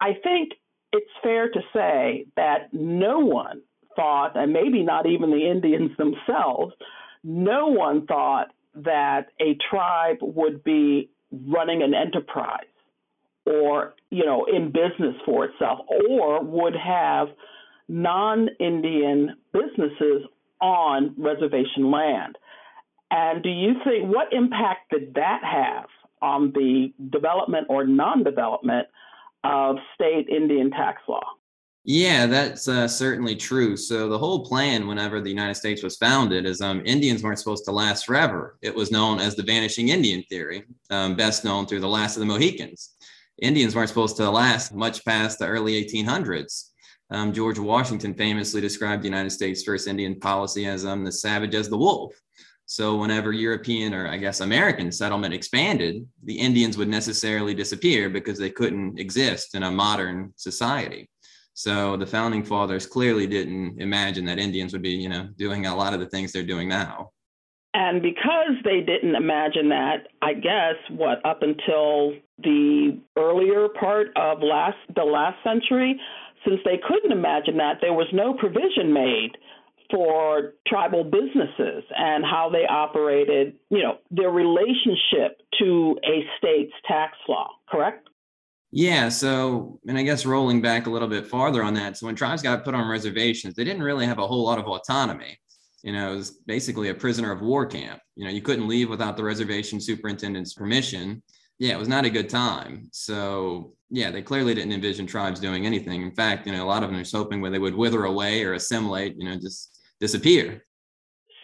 I 0.00 0.12
think 0.22 0.52
it's 0.92 1.10
fair 1.22 1.48
to 1.48 1.60
say 1.72 2.26
that 2.36 2.72
no 2.72 3.18
one 3.18 3.62
thought, 3.96 4.36
and 4.36 4.52
maybe 4.52 4.82
not 4.82 5.06
even 5.06 5.30
the 5.30 5.50
Indians 5.50 5.90
themselves, 5.98 6.72
no 7.24 7.66
one 7.66 8.06
thought 8.06 8.52
that 8.76 9.28
a 9.40 9.56
tribe 9.70 10.18
would 10.20 10.62
be 10.62 11.10
running 11.32 11.82
an 11.82 11.94
enterprise 11.94 12.64
or, 13.46 13.94
you 14.10 14.24
know, 14.24 14.46
in 14.46 14.66
business 14.66 15.14
for 15.24 15.46
itself 15.46 15.80
or 16.10 16.42
would 16.42 16.74
have 16.76 17.28
non 17.88 18.48
Indian 18.60 19.36
businesses 19.52 20.22
on 20.64 21.14
reservation 21.18 21.90
land. 21.90 22.38
And 23.10 23.42
do 23.42 23.50
you 23.50 23.74
think 23.84 24.12
what 24.12 24.32
impact 24.32 24.90
did 24.90 25.14
that 25.14 25.42
have 25.44 25.86
on 26.22 26.52
the 26.52 26.92
development 27.10 27.66
or 27.68 27.84
non 27.86 28.24
development 28.24 28.88
of 29.44 29.76
state 29.94 30.28
Indian 30.28 30.70
tax 30.70 31.02
law? 31.06 31.24
Yeah, 31.86 32.24
that's 32.24 32.66
uh, 32.66 32.88
certainly 32.88 33.36
true. 33.36 33.76
So 33.76 34.08
the 34.08 34.18
whole 34.18 34.46
plan, 34.46 34.86
whenever 34.86 35.20
the 35.20 35.28
United 35.28 35.56
States 35.56 35.82
was 35.82 35.98
founded, 35.98 36.46
is 36.46 36.62
um, 36.62 36.80
Indians 36.86 37.22
weren't 37.22 37.38
supposed 37.38 37.66
to 37.66 37.72
last 37.72 38.06
forever. 38.06 38.56
It 38.62 38.74
was 38.74 38.90
known 38.90 39.20
as 39.20 39.36
the 39.36 39.42
vanishing 39.42 39.90
Indian 39.90 40.22
theory, 40.30 40.64
um, 40.88 41.14
best 41.14 41.44
known 41.44 41.66
through 41.66 41.80
the 41.80 41.88
last 41.88 42.16
of 42.16 42.20
the 42.20 42.26
Mohicans. 42.26 42.94
Indians 43.42 43.76
weren't 43.76 43.90
supposed 43.90 44.16
to 44.16 44.30
last 44.30 44.74
much 44.74 45.04
past 45.04 45.38
the 45.38 45.46
early 45.46 45.84
1800s. 45.84 46.70
Um, 47.10 47.32
George 47.32 47.58
Washington 47.58 48.14
famously 48.14 48.60
described 48.60 49.02
the 49.02 49.08
United 49.08 49.30
States' 49.30 49.62
first 49.62 49.86
Indian 49.88 50.18
policy 50.18 50.66
as 50.66 50.84
um, 50.84 51.04
the 51.04 51.12
savage 51.12 51.54
as 51.54 51.68
the 51.68 51.76
wolf. 51.76 52.14
So, 52.66 52.96
whenever 52.96 53.30
European 53.32 53.92
or 53.92 54.08
I 54.08 54.16
guess 54.16 54.40
American 54.40 54.90
settlement 54.90 55.34
expanded, 55.34 56.06
the 56.24 56.38
Indians 56.38 56.78
would 56.78 56.88
necessarily 56.88 57.54
disappear 57.54 58.08
because 58.08 58.38
they 58.38 58.50
couldn't 58.50 58.98
exist 58.98 59.54
in 59.54 59.64
a 59.64 59.70
modern 59.70 60.32
society. 60.36 61.10
So, 61.52 61.96
the 61.98 62.06
founding 62.06 62.42
fathers 62.42 62.86
clearly 62.86 63.26
didn't 63.26 63.80
imagine 63.82 64.24
that 64.24 64.38
Indians 64.38 64.72
would 64.72 64.82
be, 64.82 64.90
you 64.90 65.10
know, 65.10 65.28
doing 65.36 65.66
a 65.66 65.76
lot 65.76 65.92
of 65.92 66.00
the 66.00 66.06
things 66.06 66.32
they're 66.32 66.42
doing 66.42 66.68
now. 66.68 67.10
And 67.74 68.00
because 68.00 68.54
they 68.64 68.80
didn't 68.80 69.16
imagine 69.16 69.68
that, 69.70 70.06
I 70.22 70.34
guess 70.34 70.76
what 70.90 71.24
up 71.26 71.42
until 71.42 72.14
the 72.38 73.00
earlier 73.18 73.68
part 73.68 74.08
of 74.16 74.42
last 74.42 74.78
the 74.94 75.02
last 75.02 75.36
century, 75.42 76.00
since 76.44 76.60
they 76.64 76.78
couldn't 76.86 77.12
imagine 77.12 77.56
that, 77.58 77.78
there 77.80 77.92
was 77.92 78.06
no 78.12 78.34
provision 78.34 78.92
made 78.92 79.32
for 79.90 80.54
tribal 80.66 81.04
businesses 81.04 81.84
and 81.96 82.24
how 82.24 82.50
they 82.50 82.66
operated, 82.66 83.54
you 83.70 83.82
know, 83.82 83.98
their 84.10 84.30
relationship 84.30 85.40
to 85.58 85.98
a 86.04 86.24
state's 86.38 86.72
tax 86.86 87.16
law, 87.28 87.48
correct? 87.68 88.08
Yeah, 88.72 89.08
so, 89.08 89.78
and 89.86 89.96
I 89.96 90.02
guess 90.02 90.26
rolling 90.26 90.60
back 90.60 90.86
a 90.86 90.90
little 90.90 91.06
bit 91.06 91.26
farther 91.26 91.62
on 91.62 91.74
that, 91.74 91.96
so 91.96 92.06
when 92.06 92.16
tribes 92.16 92.42
got 92.42 92.64
put 92.64 92.74
on 92.74 92.88
reservations, 92.88 93.54
they 93.54 93.62
didn't 93.62 93.82
really 93.82 94.06
have 94.06 94.18
a 94.18 94.26
whole 94.26 94.44
lot 94.44 94.58
of 94.58 94.66
autonomy. 94.66 95.38
You 95.84 95.92
know, 95.92 96.12
it 96.12 96.16
was 96.16 96.30
basically 96.46 96.88
a 96.88 96.94
prisoner 96.94 97.30
of 97.30 97.42
war 97.42 97.66
camp. 97.66 98.00
You 98.16 98.24
know, 98.24 98.30
you 98.30 98.40
couldn't 98.40 98.66
leave 98.66 98.88
without 98.88 99.16
the 99.16 99.22
reservation 99.22 99.80
superintendent's 99.80 100.54
permission. 100.54 101.22
Yeah, 101.58 101.74
it 101.74 101.78
was 101.78 101.88
not 101.88 102.04
a 102.04 102.10
good 102.10 102.28
time. 102.28 102.88
So 102.92 103.74
yeah, 103.90 104.10
they 104.10 104.22
clearly 104.22 104.54
didn't 104.54 104.72
envision 104.72 105.06
tribes 105.06 105.40
doing 105.40 105.66
anything. 105.66 106.02
In 106.02 106.14
fact, 106.14 106.46
you 106.46 106.52
know, 106.52 106.64
a 106.64 106.66
lot 106.66 106.82
of 106.82 106.90
them 106.90 107.00
are 107.00 107.04
hoping 107.10 107.40
where 107.40 107.50
they 107.50 107.58
would 107.58 107.74
wither 107.74 108.04
away 108.04 108.42
or 108.42 108.54
assimilate, 108.54 109.16
you 109.16 109.28
know, 109.28 109.36
just 109.36 109.80
disappear. 110.00 110.64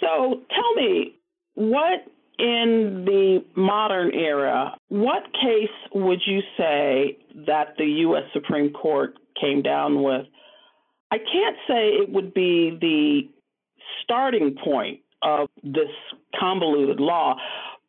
So 0.00 0.40
tell 0.50 0.74
me, 0.74 1.20
what 1.54 2.04
in 2.38 3.04
the 3.04 3.44
modern 3.54 4.12
era, 4.14 4.76
what 4.88 5.24
case 5.34 5.68
would 5.94 6.20
you 6.26 6.40
say 6.56 7.18
that 7.46 7.74
the 7.76 7.84
U.S. 7.84 8.24
Supreme 8.32 8.72
Court 8.72 9.18
came 9.40 9.62
down 9.62 10.02
with? 10.02 10.26
I 11.12 11.18
can't 11.18 11.56
say 11.68 11.88
it 11.88 12.10
would 12.10 12.32
be 12.32 12.78
the 12.80 13.28
starting 14.02 14.56
point 14.64 15.00
of 15.22 15.48
this 15.62 15.90
convoluted 16.38 16.98
law, 16.98 17.36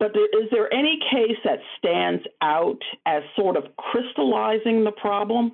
but 0.02 0.16
is 0.18 0.50
there 0.50 0.74
any 0.74 0.98
case 1.12 1.38
that 1.44 1.60
stands 1.78 2.24
out 2.42 2.82
as 3.06 3.22
sort 3.36 3.56
of 3.56 3.66
crystallizing 3.78 4.84
the 4.84 4.92
problem? 4.94 5.52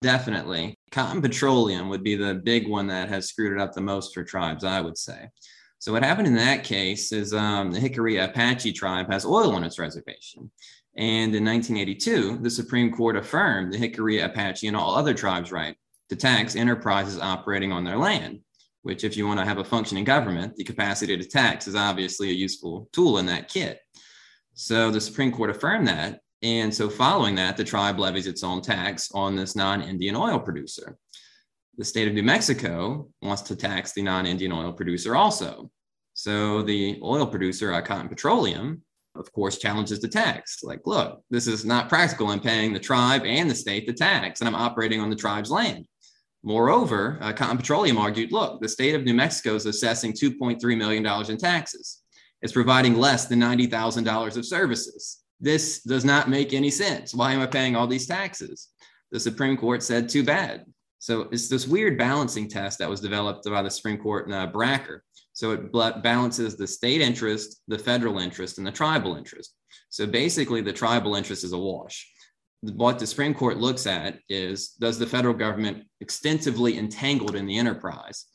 Definitely. 0.00 0.78
Cotton 0.90 1.20
petroleum 1.20 1.90
would 1.90 2.02
be 2.02 2.16
the 2.16 2.40
big 2.42 2.66
one 2.66 2.86
that 2.86 3.10
has 3.10 3.28
screwed 3.28 3.52
it 3.52 3.60
up 3.60 3.74
the 3.74 3.82
most 3.82 4.14
for 4.14 4.24
tribes, 4.24 4.64
I 4.64 4.80
would 4.80 4.96
say. 4.96 5.28
So, 5.78 5.92
what 5.92 6.02
happened 6.02 6.26
in 6.26 6.36
that 6.36 6.64
case 6.64 7.12
is 7.12 7.34
um, 7.34 7.70
the 7.70 7.80
Jicarilla 7.80 8.30
Apache 8.30 8.72
tribe 8.72 9.12
has 9.12 9.26
oil 9.26 9.54
on 9.54 9.62
its 9.62 9.78
reservation. 9.78 10.50
And 10.96 11.34
in 11.34 11.44
1982, 11.44 12.38
the 12.38 12.48
Supreme 12.50 12.90
Court 12.92 13.16
affirmed 13.16 13.74
the 13.74 13.78
Jicarilla 13.78 14.24
Apache 14.24 14.68
and 14.68 14.76
all 14.76 14.94
other 14.94 15.12
tribes' 15.12 15.52
right 15.52 15.76
to 16.08 16.16
tax 16.16 16.56
enterprises 16.56 17.18
operating 17.18 17.72
on 17.72 17.84
their 17.84 17.98
land 17.98 18.40
which 18.82 19.04
if 19.04 19.16
you 19.16 19.26
want 19.26 19.38
to 19.40 19.46
have 19.46 19.58
a 19.58 19.64
functioning 19.64 20.04
government, 20.04 20.56
the 20.56 20.64
capacity 20.64 21.16
to 21.16 21.24
tax 21.24 21.66
is 21.66 21.74
obviously 21.74 22.30
a 22.30 22.34
useful 22.34 22.88
tool 22.92 23.18
in 23.18 23.26
that 23.26 23.48
kit. 23.48 23.80
So 24.54 24.90
the 24.90 25.00
Supreme 25.00 25.32
Court 25.32 25.50
affirmed 25.50 25.88
that. 25.88 26.20
And 26.42 26.74
so 26.74 26.90
following 26.90 27.36
that, 27.36 27.56
the 27.56 27.64
tribe 27.64 27.98
levies 27.98 28.26
its 28.26 28.42
own 28.42 28.60
tax 28.60 29.10
on 29.12 29.36
this 29.36 29.54
non-Indian 29.54 30.16
oil 30.16 30.40
producer. 30.40 30.96
The 31.78 31.84
state 31.84 32.08
of 32.08 32.14
New 32.14 32.22
Mexico 32.24 33.08
wants 33.22 33.42
to 33.42 33.56
tax 33.56 33.92
the 33.92 34.02
non-Indian 34.02 34.52
oil 34.52 34.72
producer 34.72 35.16
also. 35.16 35.70
So 36.14 36.62
the 36.62 36.98
oil 37.02 37.26
producer, 37.26 37.72
uh, 37.72 37.80
Cotton 37.80 38.08
Petroleum, 38.08 38.82
of 39.14 39.32
course, 39.32 39.58
challenges 39.58 40.00
the 40.00 40.08
tax. 40.08 40.62
Like, 40.62 40.80
look, 40.84 41.22
this 41.30 41.46
is 41.46 41.64
not 41.64 41.88
practical. 41.88 42.28
I'm 42.28 42.40
paying 42.40 42.72
the 42.72 42.80
tribe 42.80 43.22
and 43.24 43.48
the 43.48 43.54
state 43.54 43.86
the 43.86 43.92
tax, 43.92 44.40
and 44.40 44.48
I'm 44.48 44.54
operating 44.54 45.00
on 45.00 45.10
the 45.10 45.16
tribe's 45.16 45.50
land. 45.50 45.86
Moreover, 46.44 47.18
uh, 47.20 47.32
Cotton 47.32 47.56
Petroleum 47.56 47.98
argued, 47.98 48.32
look, 48.32 48.60
the 48.60 48.68
state 48.68 48.94
of 48.94 49.04
New 49.04 49.14
Mexico 49.14 49.54
is 49.54 49.66
assessing 49.66 50.12
$2.3 50.12 50.76
million 50.76 51.30
in 51.30 51.36
taxes. 51.36 52.02
It's 52.40 52.52
providing 52.52 52.96
less 52.96 53.26
than 53.26 53.40
$90,000 53.40 54.36
of 54.36 54.44
services. 54.44 55.22
This 55.40 55.82
does 55.82 56.04
not 56.04 56.28
make 56.28 56.52
any 56.52 56.70
sense. 56.70 57.14
Why 57.14 57.32
am 57.32 57.40
I 57.40 57.46
paying 57.46 57.76
all 57.76 57.86
these 57.86 58.06
taxes? 58.06 58.68
The 59.12 59.20
Supreme 59.20 59.56
Court 59.56 59.82
said, 59.82 60.08
too 60.08 60.24
bad. 60.24 60.64
So 60.98 61.22
it's 61.32 61.48
this 61.48 61.66
weird 61.66 61.98
balancing 61.98 62.48
test 62.48 62.78
that 62.78 62.88
was 62.88 63.00
developed 63.00 63.44
by 63.44 63.62
the 63.62 63.70
Supreme 63.70 63.98
Court 63.98 64.26
in 64.26 64.32
uh, 64.32 64.46
Bracker. 64.46 65.04
So 65.32 65.52
it 65.52 65.72
balances 65.72 66.56
the 66.56 66.66
state 66.66 67.00
interest, 67.00 67.62
the 67.66 67.78
federal 67.78 68.18
interest, 68.18 68.58
and 68.58 68.66
the 68.66 68.72
tribal 68.72 69.16
interest. 69.16 69.54
So 69.88 70.06
basically, 70.06 70.60
the 70.60 70.72
tribal 70.72 71.14
interest 71.14 71.42
is 71.42 71.52
a 71.52 71.58
wash. 71.58 72.08
What 72.62 72.98
the 73.00 73.06
Supreme 73.06 73.34
Court 73.34 73.58
looks 73.58 73.86
at 73.86 74.20
is 74.28 74.70
does 74.70 74.98
the 74.98 75.06
federal 75.06 75.34
government 75.34 75.84
extensively 76.00 76.78
entangled 76.78 77.34
in 77.34 77.46
the 77.46 77.58
enterprise? 77.58 78.26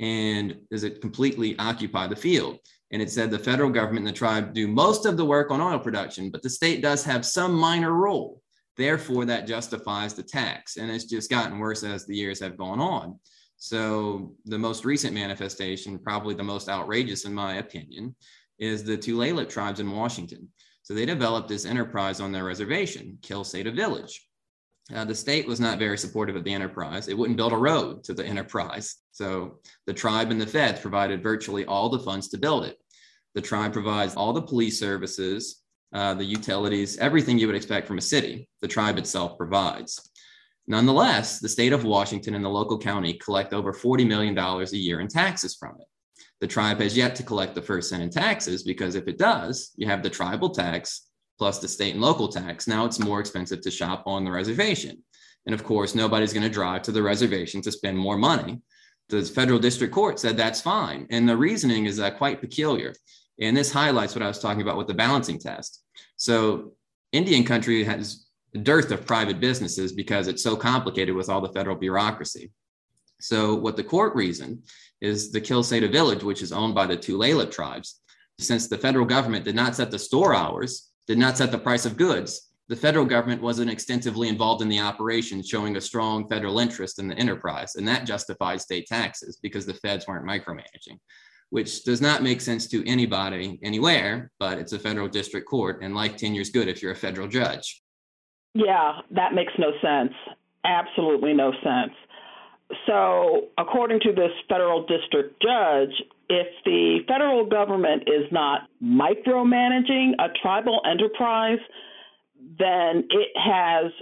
And 0.00 0.56
does 0.70 0.82
it 0.82 1.00
completely 1.00 1.56
occupy 1.58 2.08
the 2.08 2.16
field? 2.16 2.58
And 2.90 3.00
it 3.00 3.10
said 3.10 3.30
the 3.30 3.38
federal 3.38 3.70
government 3.70 4.06
and 4.06 4.14
the 4.14 4.18
tribe 4.18 4.54
do 4.54 4.66
most 4.66 5.06
of 5.06 5.16
the 5.16 5.24
work 5.24 5.50
on 5.50 5.60
oil 5.60 5.78
production, 5.78 6.30
but 6.30 6.42
the 6.42 6.50
state 6.50 6.82
does 6.82 7.04
have 7.04 7.24
some 7.24 7.52
minor 7.54 7.92
role. 7.92 8.42
Therefore, 8.76 9.24
that 9.24 9.46
justifies 9.46 10.14
the 10.14 10.22
tax. 10.22 10.76
And 10.76 10.90
it's 10.90 11.04
just 11.04 11.30
gotten 11.30 11.58
worse 11.58 11.82
as 11.82 12.06
the 12.06 12.16
years 12.16 12.40
have 12.40 12.58
gone 12.58 12.80
on. 12.80 13.18
So, 13.56 14.34
the 14.44 14.58
most 14.58 14.84
recent 14.84 15.14
manifestation, 15.14 15.98
probably 15.98 16.34
the 16.34 16.42
most 16.42 16.68
outrageous 16.68 17.24
in 17.24 17.32
my 17.32 17.54
opinion, 17.54 18.14
is 18.58 18.84
the 18.84 18.98
Tulalip 18.98 19.48
tribes 19.48 19.80
in 19.80 19.90
Washington. 19.90 20.48
So, 20.86 20.94
they 20.94 21.04
developed 21.04 21.48
this 21.48 21.66
enterprise 21.66 22.20
on 22.20 22.30
their 22.30 22.44
reservation, 22.44 23.18
Quil 23.26 23.42
Ceda 23.42 23.74
Village. 23.74 24.24
Uh, 24.94 25.04
the 25.04 25.14
state 25.14 25.48
was 25.48 25.58
not 25.58 25.80
very 25.80 25.98
supportive 25.98 26.36
of 26.36 26.44
the 26.44 26.52
enterprise. 26.52 27.08
It 27.08 27.18
wouldn't 27.18 27.36
build 27.36 27.52
a 27.52 27.56
road 27.56 28.04
to 28.04 28.14
the 28.14 28.24
enterprise. 28.24 28.94
So 29.10 29.58
the 29.86 29.92
tribe 29.92 30.30
and 30.30 30.40
the 30.40 30.46
feds 30.46 30.78
provided 30.78 31.24
virtually 31.24 31.64
all 31.64 31.88
the 31.88 31.98
funds 31.98 32.28
to 32.28 32.38
build 32.38 32.64
it. 32.64 32.78
The 33.34 33.42
tribe 33.42 33.72
provides 33.72 34.14
all 34.14 34.32
the 34.32 34.42
police 34.42 34.78
services, 34.78 35.64
uh, 35.92 36.14
the 36.14 36.24
utilities, 36.24 36.98
everything 36.98 37.36
you 37.36 37.48
would 37.48 37.56
expect 37.56 37.88
from 37.88 37.98
a 37.98 38.02
city, 38.02 38.48
the 38.60 38.68
tribe 38.68 38.96
itself 38.96 39.36
provides. 39.36 40.08
Nonetheless, 40.68 41.40
the 41.40 41.48
state 41.48 41.72
of 41.72 41.84
Washington 41.84 42.36
and 42.36 42.44
the 42.44 42.48
local 42.48 42.78
county 42.78 43.14
collect 43.14 43.52
over 43.52 43.72
$40 43.72 44.06
million 44.06 44.38
a 44.38 44.64
year 44.76 45.00
in 45.00 45.08
taxes 45.08 45.56
from 45.56 45.74
it. 45.80 45.86
The 46.40 46.46
tribe 46.46 46.80
has 46.80 46.96
yet 46.96 47.14
to 47.16 47.22
collect 47.22 47.54
the 47.54 47.62
first 47.62 47.90
cent 47.90 48.02
in 48.02 48.10
taxes 48.10 48.62
because 48.62 48.94
if 48.94 49.08
it 49.08 49.18
does, 49.18 49.72
you 49.76 49.86
have 49.86 50.02
the 50.02 50.10
tribal 50.10 50.50
tax 50.50 51.08
plus 51.38 51.58
the 51.58 51.68
state 51.68 51.94
and 51.94 52.02
local 52.02 52.28
tax. 52.28 52.66
Now 52.66 52.84
it's 52.84 52.98
more 52.98 53.20
expensive 53.20 53.60
to 53.62 53.70
shop 53.70 54.02
on 54.06 54.24
the 54.24 54.30
reservation. 54.30 55.02
And 55.46 55.54
of 55.54 55.64
course, 55.64 55.94
nobody's 55.94 56.32
going 56.32 56.42
to 56.42 56.48
drive 56.48 56.82
to 56.82 56.92
the 56.92 57.02
reservation 57.02 57.62
to 57.62 57.72
spend 57.72 57.96
more 57.96 58.18
money. 58.18 58.60
The 59.08 59.22
federal 59.22 59.58
district 59.58 59.94
court 59.94 60.18
said 60.18 60.36
that's 60.36 60.60
fine. 60.60 61.06
And 61.10 61.28
the 61.28 61.36
reasoning 61.36 61.86
is 61.86 62.00
uh, 62.00 62.10
quite 62.10 62.40
peculiar. 62.40 62.92
And 63.40 63.56
this 63.56 63.70
highlights 63.70 64.14
what 64.14 64.22
I 64.22 64.28
was 64.28 64.40
talking 64.40 64.62
about 64.62 64.76
with 64.76 64.88
the 64.88 64.94
balancing 64.94 65.38
test. 65.38 65.82
So, 66.16 66.72
Indian 67.12 67.44
country 67.44 67.84
has 67.84 68.26
a 68.54 68.58
dearth 68.58 68.90
of 68.90 69.06
private 69.06 69.38
businesses 69.38 69.92
because 69.92 70.26
it's 70.26 70.42
so 70.42 70.56
complicated 70.56 71.14
with 71.14 71.28
all 71.28 71.40
the 71.40 71.52
federal 71.52 71.76
bureaucracy. 71.76 72.50
So, 73.20 73.54
what 73.54 73.76
the 73.76 73.84
court 73.84 74.14
reasoned 74.16 74.64
is 75.00 75.32
the 75.32 75.40
Quil 75.40 75.62
Ceda 75.62 75.90
village, 75.90 76.22
which 76.22 76.42
is 76.42 76.52
owned 76.52 76.74
by 76.74 76.86
the 76.86 76.96
Tulalip 76.96 77.50
tribes, 77.50 78.00
since 78.38 78.68
the 78.68 78.78
federal 78.78 79.06
government 79.06 79.44
did 79.44 79.54
not 79.54 79.74
set 79.74 79.90
the 79.90 79.98
store 79.98 80.34
hours, 80.34 80.90
did 81.06 81.18
not 81.18 81.36
set 81.36 81.50
the 81.50 81.58
price 81.58 81.86
of 81.86 81.96
goods, 81.96 82.50
the 82.68 82.76
federal 82.76 83.04
government 83.04 83.40
wasn't 83.40 83.70
extensively 83.70 84.28
involved 84.28 84.60
in 84.60 84.68
the 84.68 84.80
operation, 84.80 85.42
showing 85.42 85.76
a 85.76 85.80
strong 85.80 86.28
federal 86.28 86.58
interest 86.58 86.98
in 86.98 87.06
the 87.06 87.16
enterprise. 87.16 87.76
And 87.76 87.86
that 87.86 88.06
justifies 88.06 88.62
state 88.62 88.86
taxes 88.86 89.38
because 89.40 89.66
the 89.66 89.74
feds 89.74 90.06
weren't 90.08 90.26
micromanaging, 90.26 90.98
which 91.50 91.84
does 91.84 92.00
not 92.00 92.24
make 92.24 92.40
sense 92.40 92.66
to 92.68 92.86
anybody 92.88 93.60
anywhere, 93.62 94.32
but 94.40 94.58
it's 94.58 94.72
a 94.72 94.80
federal 94.80 95.06
district 95.06 95.48
court. 95.48 95.82
And 95.82 95.94
life 95.94 96.16
tenure's 96.16 96.50
good 96.50 96.66
if 96.66 96.82
you're 96.82 96.92
a 96.92 96.96
federal 96.96 97.28
judge. 97.28 97.82
Yeah, 98.54 99.00
that 99.12 99.34
makes 99.34 99.52
no 99.58 99.70
sense. 99.80 100.12
Absolutely 100.64 101.34
no 101.34 101.52
sense. 101.62 101.92
So, 102.86 103.48
according 103.58 104.00
to 104.00 104.12
this 104.12 104.32
federal 104.48 104.86
district 104.86 105.40
judge, 105.40 105.92
if 106.28 106.48
the 106.64 107.00
federal 107.06 107.46
government 107.46 108.04
is 108.08 108.30
not 108.32 108.62
micromanaging 108.82 110.14
a 110.18 110.28
tribal 110.42 110.80
enterprise, 110.84 111.60
then 112.58 113.06
it 113.10 113.28
has 113.36 113.92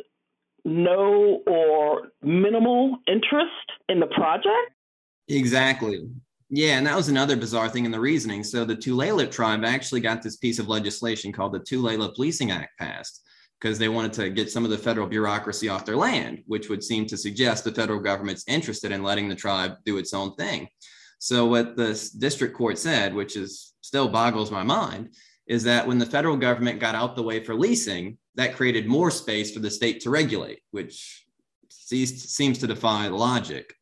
no 0.64 1.42
or 1.46 2.08
minimal 2.22 2.96
interest 3.06 3.72
in 3.90 4.00
the 4.00 4.06
project. 4.06 4.72
Exactly. 5.28 6.08
Yeah, 6.48 6.78
and 6.78 6.86
that 6.86 6.96
was 6.96 7.08
another 7.08 7.36
bizarre 7.36 7.68
thing 7.68 7.84
in 7.84 7.90
the 7.90 8.00
reasoning. 8.00 8.44
So 8.44 8.64
the 8.64 8.76
Tulalip 8.76 9.30
tribe 9.30 9.64
actually 9.64 10.00
got 10.00 10.22
this 10.22 10.36
piece 10.36 10.58
of 10.58 10.68
legislation 10.68 11.32
called 11.32 11.52
the 11.52 11.60
Tulalip 11.60 12.16
Leasing 12.16 12.50
Act 12.50 12.78
passed 12.78 13.22
because 13.64 13.78
they 13.78 13.88
wanted 13.88 14.12
to 14.12 14.28
get 14.28 14.50
some 14.50 14.66
of 14.66 14.70
the 14.70 14.76
federal 14.76 15.06
bureaucracy 15.06 15.70
off 15.70 15.86
their 15.86 15.96
land, 15.96 16.42
which 16.46 16.68
would 16.68 16.84
seem 16.84 17.06
to 17.06 17.16
suggest 17.16 17.64
the 17.64 17.72
federal 17.72 17.98
government's 17.98 18.44
interested 18.46 18.92
in 18.92 19.02
letting 19.02 19.26
the 19.26 19.34
tribe 19.34 19.76
do 19.86 19.96
its 19.96 20.12
own 20.12 20.34
thing. 20.34 20.68
So 21.18 21.46
what 21.46 21.74
the 21.74 21.98
district 22.18 22.54
court 22.54 22.76
said, 22.76 23.14
which 23.14 23.36
is 23.36 23.72
still 23.80 24.06
boggles 24.06 24.50
my 24.50 24.62
mind, 24.62 25.14
is 25.46 25.62
that 25.64 25.86
when 25.86 25.96
the 25.96 26.04
federal 26.04 26.36
government 26.36 26.78
got 26.78 26.94
out 26.94 27.16
the 27.16 27.22
way 27.22 27.42
for 27.42 27.54
leasing, 27.54 28.18
that 28.34 28.54
created 28.54 28.86
more 28.86 29.10
space 29.10 29.50
for 29.50 29.60
the 29.60 29.70
state 29.70 30.00
to 30.00 30.10
regulate, 30.10 30.60
which 30.72 31.24
seems 31.70 32.58
to 32.58 32.66
defy 32.66 33.08
logic. 33.08 33.74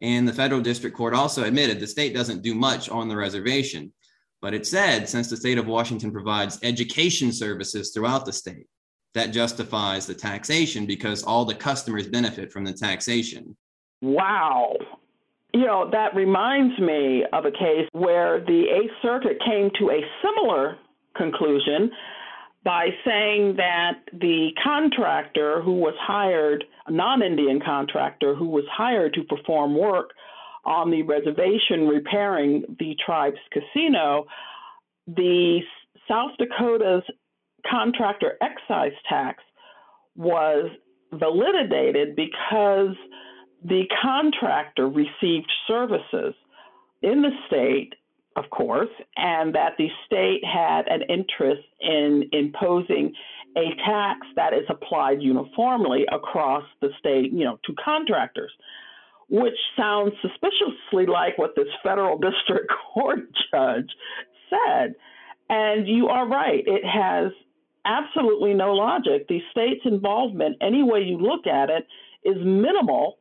And 0.00 0.26
the 0.26 0.32
federal 0.32 0.62
district 0.62 0.96
court 0.96 1.12
also 1.12 1.44
admitted 1.44 1.78
the 1.78 1.86
state 1.86 2.14
doesn't 2.14 2.40
do 2.40 2.54
much 2.54 2.88
on 2.88 3.06
the 3.06 3.16
reservation. 3.16 3.92
But 4.40 4.54
it 4.54 4.66
said 4.66 5.10
since 5.10 5.28
the 5.28 5.36
state 5.36 5.58
of 5.58 5.66
Washington 5.66 6.10
provides 6.10 6.58
education 6.62 7.32
services 7.32 7.90
throughout 7.90 8.24
the 8.24 8.32
state, 8.32 8.66
that 9.16 9.32
justifies 9.32 10.06
the 10.06 10.12
taxation 10.14 10.84
because 10.84 11.22
all 11.24 11.46
the 11.46 11.54
customers 11.54 12.06
benefit 12.06 12.52
from 12.52 12.64
the 12.64 12.72
taxation. 12.72 13.56
Wow. 14.02 14.76
You 15.54 15.64
know, 15.64 15.88
that 15.90 16.14
reminds 16.14 16.78
me 16.78 17.24
of 17.32 17.46
a 17.46 17.50
case 17.50 17.88
where 17.92 18.40
the 18.40 18.64
Eighth 18.68 18.92
Circuit 19.00 19.38
came 19.42 19.70
to 19.78 19.90
a 19.90 20.02
similar 20.22 20.76
conclusion 21.16 21.90
by 22.62 22.88
saying 23.06 23.56
that 23.56 24.00
the 24.12 24.50
contractor 24.62 25.62
who 25.62 25.72
was 25.72 25.94
hired, 25.98 26.64
a 26.86 26.92
non 26.92 27.22
Indian 27.22 27.58
contractor 27.64 28.34
who 28.34 28.48
was 28.48 28.64
hired 28.70 29.14
to 29.14 29.24
perform 29.24 29.78
work 29.78 30.10
on 30.66 30.90
the 30.90 31.00
reservation 31.02 31.88
repairing 31.88 32.64
the 32.78 32.94
tribe's 33.04 33.38
casino, 33.50 34.26
the 35.06 35.60
South 36.06 36.32
Dakota's 36.38 37.04
contractor 37.68 38.36
excise 38.40 38.96
tax 39.08 39.42
was 40.16 40.70
validated 41.12 42.16
because 42.16 42.96
the 43.64 43.84
contractor 44.02 44.88
received 44.88 45.50
services 45.66 46.34
in 47.02 47.22
the 47.22 47.30
state 47.46 47.94
of 48.36 48.50
course, 48.50 48.90
and 49.16 49.54
that 49.54 49.72
the 49.78 49.88
state 50.04 50.44
had 50.44 50.86
an 50.88 51.02
interest 51.08 51.66
in 51.80 52.28
imposing 52.32 53.12
a 53.56 53.74
tax 53.84 54.26
that 54.36 54.52
is 54.52 54.64
applied 54.68 55.22
uniformly 55.22 56.04
across 56.12 56.64
the 56.82 56.90
state, 56.98 57.32
you 57.32 57.44
know, 57.44 57.58
to 57.64 57.72
contractors, 57.82 58.52
which 59.30 59.56
sounds 59.76 60.12
suspiciously 60.20 61.06
like 61.06 61.38
what 61.38 61.56
this 61.56 61.68
federal 61.82 62.18
district 62.30 62.70
court 62.92 63.20
judge 63.50 63.90
said. 64.50 64.94
And 65.48 65.88
you 65.88 66.08
are 66.08 66.28
right, 66.28 66.62
it 66.66 66.84
has 66.84 67.32
absolutely 67.86 68.54
no 68.54 68.74
logic. 68.74 69.28
The 69.28 69.40
state's 69.50 69.84
involvement, 69.84 70.56
any 70.60 70.82
way 70.82 71.00
you 71.00 71.18
look 71.18 71.46
at 71.46 71.70
it, 71.70 71.86
is 72.24 72.36
minimal, 72.44 73.18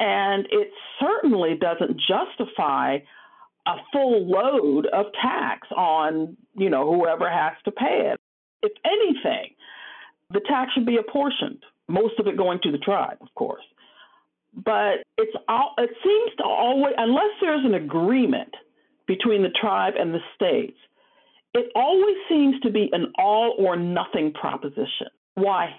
and 0.00 0.46
it 0.50 0.70
certainly 0.98 1.56
doesn't 1.60 2.00
justify 2.00 2.98
a 3.66 3.74
full 3.92 4.26
load 4.26 4.86
of 4.86 5.06
tax 5.20 5.68
on, 5.76 6.36
you 6.56 6.70
know, 6.70 6.92
whoever 6.92 7.30
has 7.30 7.52
to 7.64 7.70
pay 7.70 8.10
it. 8.12 8.20
If 8.62 8.72
anything, 8.84 9.54
the 10.30 10.40
tax 10.40 10.72
should 10.72 10.86
be 10.86 10.96
apportioned, 10.96 11.62
most 11.88 12.18
of 12.18 12.26
it 12.26 12.36
going 12.36 12.60
to 12.62 12.72
the 12.72 12.78
tribe, 12.78 13.18
of 13.20 13.28
course. 13.34 13.62
But 14.54 15.04
it's 15.18 15.36
all, 15.48 15.74
it 15.78 15.90
seems 16.02 16.36
to 16.38 16.44
always, 16.44 16.94
unless 16.96 17.30
there's 17.40 17.64
an 17.64 17.74
agreement 17.74 18.54
between 19.06 19.42
the 19.42 19.50
tribe 19.50 19.94
and 19.98 20.12
the 20.12 20.20
states, 20.34 20.78
it 21.54 21.70
always 21.74 22.16
seems 22.28 22.58
to 22.60 22.70
be 22.70 22.88
an 22.92 23.12
all 23.18 23.54
or 23.58 23.76
nothing 23.76 24.32
proposition. 24.32 25.08
Why? 25.34 25.74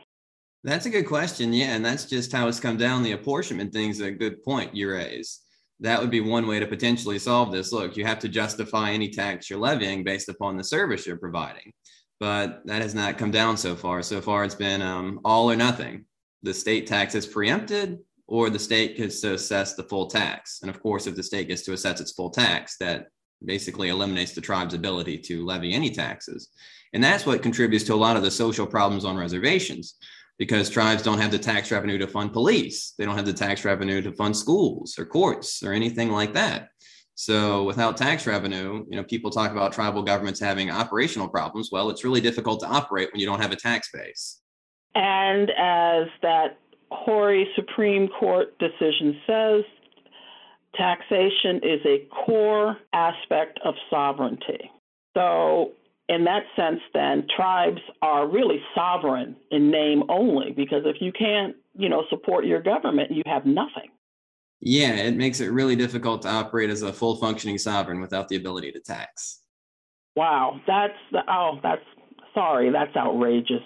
That's 0.64 0.86
a 0.86 0.90
good 0.90 1.08
question. 1.08 1.52
Yeah. 1.52 1.76
And 1.76 1.86
that's 1.86 2.06
just 2.06 2.32
how 2.32 2.48
it's 2.48 2.60
come 2.60 2.78
down. 2.78 3.04
The 3.04 3.12
apportionment 3.12 3.74
thing's 3.74 4.00
a 4.00 4.12
good 4.12 4.44
point 4.44 4.76
you 4.76 4.92
raise 4.92 5.44
that 5.84 6.00
would 6.00 6.10
be 6.10 6.22
one 6.22 6.48
way 6.48 6.60
to 6.60 6.66
potentially 6.66 7.20
solve 7.20 7.52
this. 7.52 7.74
Look, 7.74 7.98
you 7.98 8.06
have 8.06 8.20
to 8.20 8.30
justify 8.30 8.92
any 8.92 9.10
tax 9.10 9.50
you're 9.50 9.60
levying 9.60 10.04
based 10.04 10.30
upon 10.30 10.56
the 10.56 10.64
service 10.64 11.06
you're 11.06 11.18
providing. 11.18 11.74
But 12.22 12.62
that 12.66 12.82
has 12.82 12.96
not 12.96 13.18
come 13.18 13.32
down 13.32 13.58
so 13.58 13.76
far. 13.76 14.02
So 14.02 14.22
far, 14.22 14.46
it's 14.46 14.56
been 14.56 14.82
um, 14.82 15.20
all 15.26 15.52
or 15.52 15.58
nothing. 15.58 16.06
The 16.42 16.54
state 16.54 16.88
tax 16.88 17.16
is 17.16 17.28
preempted, 17.28 18.00
or 18.28 18.50
the 18.50 18.60
state 18.60 18.96
gets 18.96 19.20
to 19.22 19.34
assess 19.34 19.76
the 19.76 19.84
full 19.84 20.08
tax. 20.08 20.60
And 20.62 20.70
of 20.70 20.82
course, 20.82 21.06
if 21.06 21.16
the 21.16 21.24
state 21.24 21.50
gets 21.50 21.64
to 21.64 21.74
assess 21.74 22.00
its 22.00 22.14
full 22.14 22.30
tax, 22.30 22.78
that 22.78 23.08
basically 23.46 23.90
eliminates 23.90 24.34
the 24.34 24.42
tribe's 24.42 24.74
ability 24.74 25.18
to 25.18 25.46
levy 25.46 25.74
any 25.74 25.90
taxes. 25.90 26.50
And 26.94 27.04
that's 27.04 27.26
what 27.26 27.42
contributes 27.42 27.84
to 27.86 27.94
a 27.94 27.96
lot 27.96 28.18
of 28.18 28.24
the 28.24 28.32
social 28.32 28.68
problems 28.68 29.06
on 29.06 29.18
reservations 29.18 29.96
because 30.38 30.70
tribes 30.70 31.04
don't 31.04 31.20
have 31.20 31.32
the 31.32 31.40
tax 31.40 31.72
revenue 31.72 31.98
to 31.98 32.08
fund 32.08 32.34
police. 32.34 32.94
They 32.98 33.06
don't 33.06 33.16
have 33.16 33.26
the 33.26 33.34
tax 33.34 33.66
revenue 33.66 34.02
to 34.02 34.12
fund 34.12 34.36
schools 34.36 34.96
or 34.98 35.06
courts 35.06 35.64
or 35.64 35.74
anything 35.74 36.12
like 36.12 36.34
that. 36.34 36.70
So 37.16 37.64
without 37.64 37.98
tax 37.98 38.26
revenue, 38.26 38.86
you 38.90 38.98
know, 38.98 39.04
people 39.04 39.30
talk 39.30 39.52
about 39.52 39.74
tribal 39.74 40.02
governments 40.02 40.40
having 40.40 40.72
operational 40.72 41.28
problems. 41.28 41.70
Well, 41.72 41.90
it's 41.90 42.04
really 42.04 42.22
difficult 42.22 42.60
to 42.62 42.68
operate 42.68 43.10
when 43.12 43.20
you 43.20 43.28
don't 43.28 43.42
have 43.42 43.52
a 43.52 43.56
tax 43.56 43.90
base. 43.94 44.42
And 44.96 45.52
as 45.52 46.08
that 46.22 46.58
Horry 46.92 47.48
Supreme 47.56 48.08
Court 48.08 48.58
decision 48.60 49.20
says, 49.28 49.64
taxation 50.76 51.58
is 51.58 51.80
a 51.86 52.08
core 52.26 52.78
aspect 52.94 53.60
of 53.64 53.76
sovereignty. 53.90 54.72
So, 55.16 55.72
in 56.10 56.26
that 56.26 56.44
sense, 56.56 56.82
then 56.94 57.28
tribes 57.36 57.82
are 58.02 58.28
really 58.28 58.60
sovereign 58.76 59.36
in 59.52 59.72
name 59.72 60.04
only 60.10 60.52
because 60.52 60.84
if 60.86 60.98
you 61.00 61.12
can't, 61.12 61.56
you 61.76 61.90
know, 61.90 62.04
support 62.10 62.46
your 62.46 62.62
government, 62.62 63.12
you 63.12 63.24
have 63.26 63.46
nothing. 63.46 63.90
Yeah, 64.60 64.96
it 64.96 65.16
makes 65.16 65.40
it 65.40 65.48
really 65.48 65.76
difficult 65.76 66.22
to 66.24 66.30
operate 66.30 66.70
as 66.70 66.82
a 66.82 66.94
full 66.94 67.18
functioning 67.18 67.58
sovereign 67.58 68.00
without 68.02 68.28
the 68.30 68.36
ability 68.36 68.72
to 68.74 68.80
tax. 68.80 69.42
Wow, 70.16 70.60
that's 70.68 70.94
the, 71.12 71.22
oh, 71.28 71.60
that's 71.62 71.82
sorry, 72.34 72.72
that's 72.72 72.96
outrageous. 72.96 73.64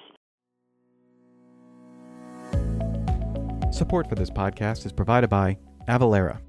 Support 3.72 4.10
for 4.10 4.16
this 4.16 4.32
podcast 4.32 4.86
is 4.86 4.92
provided 4.92 5.30
by 5.30 5.58
Avalara. 5.88 6.40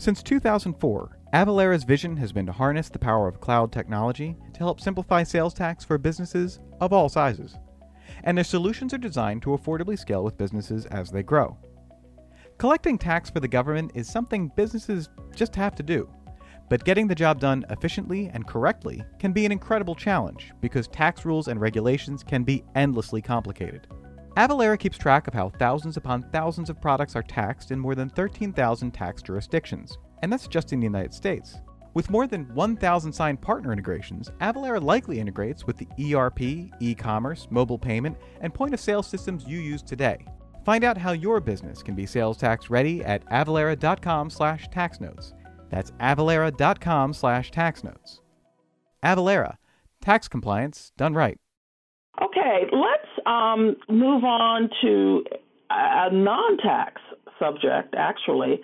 Since 0.00 0.22
2004, 0.22 1.18
Avalara's 1.34 1.82
vision 1.82 2.16
has 2.18 2.32
been 2.32 2.46
to 2.46 2.52
harness 2.52 2.88
the 2.88 3.00
power 3.00 3.26
of 3.26 3.40
cloud 3.40 3.72
technology 3.72 4.36
to 4.52 4.60
help 4.60 4.80
simplify 4.80 5.24
sales 5.24 5.52
tax 5.52 5.84
for 5.84 5.98
businesses 5.98 6.60
of 6.80 6.92
all 6.92 7.08
sizes. 7.08 7.56
And 8.22 8.38
their 8.38 8.44
solutions 8.44 8.94
are 8.94 8.98
designed 8.98 9.42
to 9.42 9.50
affordably 9.50 9.98
scale 9.98 10.22
with 10.22 10.38
businesses 10.38 10.86
as 10.86 11.10
they 11.10 11.24
grow. 11.24 11.58
Collecting 12.58 12.96
tax 12.96 13.28
for 13.28 13.40
the 13.40 13.48
government 13.48 13.90
is 13.96 14.08
something 14.08 14.52
businesses 14.54 15.08
just 15.34 15.56
have 15.56 15.74
to 15.74 15.82
do. 15.82 16.08
But 16.70 16.84
getting 16.84 17.08
the 17.08 17.14
job 17.16 17.40
done 17.40 17.66
efficiently 17.68 18.30
and 18.32 18.46
correctly 18.46 19.02
can 19.18 19.32
be 19.32 19.46
an 19.46 19.52
incredible 19.52 19.96
challenge 19.96 20.52
because 20.60 20.86
tax 20.86 21.24
rules 21.24 21.48
and 21.48 21.60
regulations 21.60 22.22
can 22.22 22.44
be 22.44 22.62
endlessly 22.76 23.20
complicated. 23.20 23.88
Avalara 24.38 24.78
keeps 24.78 24.96
track 24.96 25.26
of 25.26 25.34
how 25.34 25.48
thousands 25.48 25.96
upon 25.96 26.22
thousands 26.30 26.70
of 26.70 26.80
products 26.80 27.16
are 27.16 27.24
taxed 27.24 27.72
in 27.72 27.78
more 27.80 27.96
than 27.96 28.08
13,000 28.08 28.92
tax 28.92 29.20
jurisdictions, 29.20 29.98
and 30.22 30.32
that's 30.32 30.46
just 30.46 30.72
in 30.72 30.78
the 30.78 30.86
United 30.86 31.12
States. 31.12 31.56
With 31.92 32.08
more 32.08 32.28
than 32.28 32.44
1,000 32.54 33.12
signed 33.12 33.40
partner 33.40 33.72
integrations, 33.72 34.30
Avalara 34.40 34.80
likely 34.80 35.18
integrates 35.18 35.66
with 35.66 35.76
the 35.76 36.14
ERP, 36.14 36.70
e 36.78 36.94
commerce, 36.96 37.48
mobile 37.50 37.80
payment, 37.80 38.16
and 38.40 38.54
point 38.54 38.74
of 38.74 38.78
sale 38.78 39.02
systems 39.02 39.44
you 39.44 39.58
use 39.58 39.82
today. 39.82 40.24
Find 40.64 40.84
out 40.84 40.96
how 40.96 41.10
your 41.10 41.40
business 41.40 41.82
can 41.82 41.96
be 41.96 42.06
sales 42.06 42.38
tax 42.38 42.70
ready 42.70 43.04
at 43.04 43.28
avalara.com 43.30 44.30
slash 44.30 44.68
taxnotes. 44.68 45.32
That's 45.68 45.90
avalara.com 45.98 47.12
slash 47.12 47.50
taxnotes. 47.50 48.20
Avalara, 49.02 49.56
tax 50.00 50.28
compliance 50.28 50.92
done 50.96 51.14
right. 51.14 51.38
Okay, 52.22 52.66
let's 52.72 53.07
um, 53.28 53.76
move 53.88 54.24
on 54.24 54.70
to 54.82 55.24
a 55.70 56.10
non 56.12 56.56
tax 56.58 57.00
subject, 57.38 57.94
actually. 57.96 58.60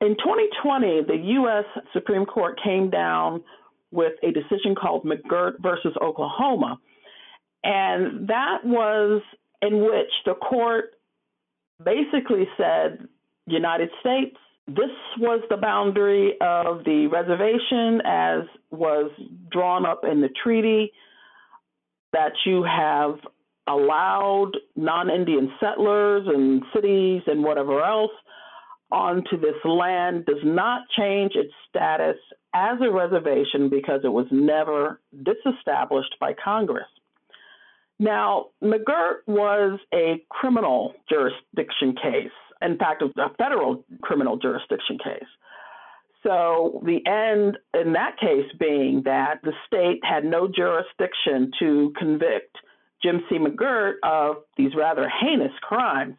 In 0.00 0.16
2020, 0.16 1.02
the 1.06 1.16
U.S. 1.16 1.64
Supreme 1.92 2.26
Court 2.26 2.60
came 2.62 2.90
down 2.90 3.42
with 3.90 4.12
a 4.22 4.32
decision 4.32 4.74
called 4.74 5.04
McGirt 5.04 5.60
versus 5.60 5.94
Oklahoma. 6.02 6.78
And 7.64 8.28
that 8.28 8.64
was 8.64 9.22
in 9.60 9.80
which 9.80 10.10
the 10.26 10.34
court 10.34 10.96
basically 11.82 12.48
said, 12.56 13.06
United 13.46 13.90
States, 14.00 14.36
this 14.66 14.90
was 15.18 15.42
the 15.50 15.56
boundary 15.56 16.32
of 16.40 16.84
the 16.84 17.06
reservation 17.06 18.00
as 18.04 18.42
was 18.70 19.10
drawn 19.50 19.86
up 19.86 20.02
in 20.04 20.20
the 20.20 20.30
treaty 20.42 20.92
that 22.12 22.32
you 22.44 22.62
have 22.62 23.18
allowed 23.66 24.52
non 24.76 25.10
Indian 25.10 25.52
settlers 25.60 26.26
and 26.26 26.62
cities 26.74 27.22
and 27.26 27.42
whatever 27.42 27.82
else 27.82 28.10
onto 28.90 29.40
this 29.40 29.56
land 29.64 30.26
does 30.26 30.44
not 30.44 30.82
change 30.96 31.32
its 31.34 31.52
status 31.68 32.16
as 32.54 32.78
a 32.82 32.90
reservation 32.90 33.68
because 33.70 34.00
it 34.04 34.12
was 34.12 34.26
never 34.30 35.00
disestablished 35.22 36.14
by 36.20 36.34
Congress. 36.34 36.88
Now, 37.98 38.46
McGirt 38.62 39.20
was 39.26 39.78
a 39.94 40.22
criminal 40.28 40.94
jurisdiction 41.08 41.94
case, 41.94 42.32
in 42.60 42.76
fact, 42.76 43.02
a 43.02 43.28
federal 43.38 43.84
criminal 44.02 44.36
jurisdiction 44.36 44.98
case. 44.98 45.28
So 46.22 46.80
the 46.84 47.04
end 47.06 47.58
in 47.74 47.94
that 47.94 48.16
case 48.20 48.50
being 48.58 49.02
that 49.04 49.40
the 49.42 49.52
state 49.66 50.00
had 50.04 50.24
no 50.24 50.46
jurisdiction 50.46 51.50
to 51.58 51.92
convict 51.98 52.56
Jim 53.02 53.22
C. 53.28 53.36
McGirt 53.36 53.94
of 54.02 54.36
these 54.56 54.74
rather 54.76 55.08
heinous 55.08 55.52
crimes, 55.60 56.16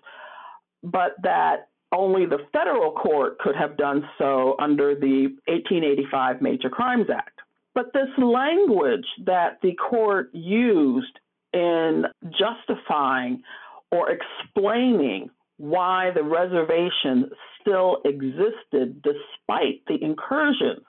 but 0.84 1.16
that 1.24 1.70
only 1.94 2.26
the 2.26 2.40
federal 2.52 2.92
court 2.92 3.38
could 3.40 3.56
have 3.56 3.78
done 3.78 4.08
so 4.18 4.56
under 4.60 4.96
the 4.96 5.28
1885 5.48 6.42
Major 6.42 6.70
Crimes 6.70 7.08
Act. 7.14 7.40
But 7.76 7.94
this 7.94 8.10
language 8.18 9.06
that 9.26 9.60
the 9.62 9.74
court 9.74 10.30
used 10.34 11.20
in 11.54 12.06
justifying 12.32 13.44
or 13.92 14.10
explaining 14.10 15.30
why 15.58 16.10
the 16.14 16.24
reservation 16.24 17.30
still 17.62 17.98
existed 18.06 19.04
despite 19.04 19.86
the 19.88 20.04
incursions 20.04 20.84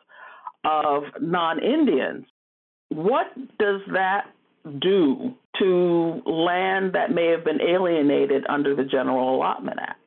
of 0.65 1.05
non 1.21 1.63
Indians. 1.63 2.25
What 2.89 3.27
does 3.59 3.83
that 3.93 4.25
do 4.81 5.35
to 5.59 6.23
land 6.27 6.93
that 6.95 7.13
may 7.13 7.29
have 7.29 7.45
been 7.45 7.61
alienated 7.61 8.45
under 8.49 8.75
the 8.75 8.85
General 8.85 9.37
Allotment 9.37 9.79
Act? 9.81 10.01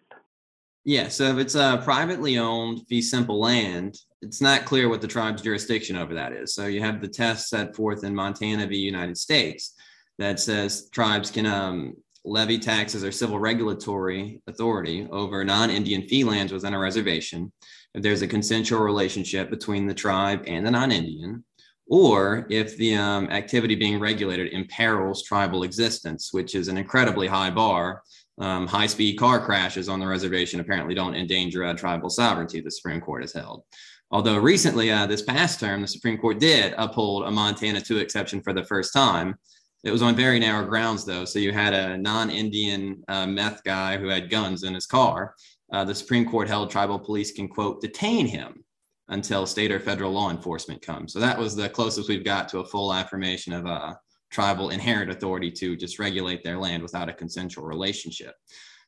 Yeah, 0.84 1.10
so 1.10 1.26
if 1.26 1.38
it's 1.38 1.56
a 1.56 1.82
privately 1.84 2.38
owned 2.38 2.88
fee 2.88 3.02
simple 3.02 3.40
land, 3.40 3.98
it's 4.22 4.42
not 4.42 4.66
clear 4.66 4.88
what 4.88 5.02
the 5.02 5.08
tribe's 5.08 5.42
jurisdiction 5.42 5.98
over 5.98 6.14
that 6.14 6.32
is. 6.32 6.56
So 6.56 6.68
you 6.68 6.82
have 6.82 7.02
the 7.02 7.10
test 7.10 7.50
set 7.50 7.76
forth 7.76 8.04
in 8.04 8.16
Montana 8.16 8.66
v. 8.68 8.78
United 8.78 9.18
States 9.18 9.74
that 10.18 10.40
says 10.40 10.90
tribes 10.92 11.30
can 11.30 11.46
um, 11.46 11.94
levy 12.24 12.58
taxes 12.58 13.04
or 13.04 13.12
civil 13.12 13.38
regulatory 13.38 14.42
authority 14.48 15.08
over 15.12 15.44
non-Indian 15.44 16.08
fee 16.08 16.24
lands 16.24 16.54
within 16.54 16.74
a 16.74 16.80
reservation 16.80 17.52
if 17.94 18.04
there's 18.04 18.22
a 18.22 18.28
consensual 18.28 18.82
relationship 18.82 19.50
between 19.50 19.88
the 19.88 19.94
tribe 19.94 20.44
and 20.46 20.66
the 20.66 20.72
non-Indian, 20.72 21.44
or 21.90 22.46
if 22.50 22.76
the 22.78 22.96
um, 22.96 23.30
activity 23.30 23.76
being 23.76 24.00
regulated 24.00 24.54
imperils 24.54 25.24
tribal 25.24 25.64
existence, 25.64 26.34
which 26.34 26.56
is 26.56 26.68
an 26.68 26.78
incredibly 26.78 27.28
high 27.28 27.50
bar. 27.50 28.04
Um, 28.40 28.68
high-speed 28.68 29.18
car 29.18 29.44
crashes 29.44 29.90
on 29.90 30.00
the 30.00 30.06
reservation 30.06 30.60
apparently 30.60 30.94
don't 30.94 31.16
endanger 31.16 31.64
uh, 31.64 31.74
tribal 31.74 32.10
sovereignty. 32.10 32.62
The 32.62 32.70
Supreme 32.70 33.02
Court 33.02 33.24
has 33.24 33.34
held. 33.34 33.64
Although 34.12 34.38
recently, 34.38 34.92
uh, 34.92 35.08
this 35.08 35.24
past 35.24 35.60
term, 35.60 35.82
the 35.82 35.88
Supreme 35.88 36.20
Court 36.20 36.40
did 36.40 36.76
uphold 36.78 37.26
a 37.26 37.32
Montana 37.32 37.82
2 37.82 37.98
exception 37.98 38.42
for 38.42 38.54
the 38.54 38.64
first 38.64 38.94
time, 38.94 39.40
it 39.84 39.92
was 39.92 40.02
on 40.02 40.16
very 40.16 40.40
narrow 40.40 40.66
grounds, 40.66 41.06
though. 41.06 41.26
So 41.26 41.40
you 41.40 41.52
had 41.52 41.74
a 41.74 41.98
non 41.98 42.30
Indian 42.30 43.04
uh, 43.08 43.26
meth 43.26 43.64
guy 43.64 43.98
who 43.98 44.08
had 44.08 44.30
guns 44.30 44.64
in 44.64 44.74
his 44.74 44.86
car. 44.86 45.36
Uh, 45.72 45.84
the 45.84 45.96
Supreme 45.96 46.30
Court 46.30 46.48
held 46.48 46.70
tribal 46.70 47.00
police 47.00 47.32
can, 47.32 47.48
quote, 47.48 47.82
detain 47.82 48.28
him 48.28 48.64
until 49.10 49.46
state 49.46 49.72
or 49.72 49.80
federal 49.80 50.12
law 50.12 50.30
enforcement 50.30 50.82
comes. 50.82 51.14
So 51.14 51.20
that 51.20 51.38
was 51.38 51.56
the 51.56 51.70
closest 51.70 52.10
we've 52.10 52.26
got 52.26 52.50
to 52.50 52.60
a 52.60 52.66
full 52.66 52.94
affirmation 52.94 53.54
of 53.54 53.66
a 53.66 53.98
tribal 54.32 54.70
inherent 54.70 55.10
authority 55.10 55.50
to 55.52 55.76
just 55.78 56.00
regulate 56.00 56.44
their 56.44 56.58
land 56.58 56.84
without 56.84 57.10
a 57.10 57.14
consensual 57.14 57.66
relationship. 57.66 58.36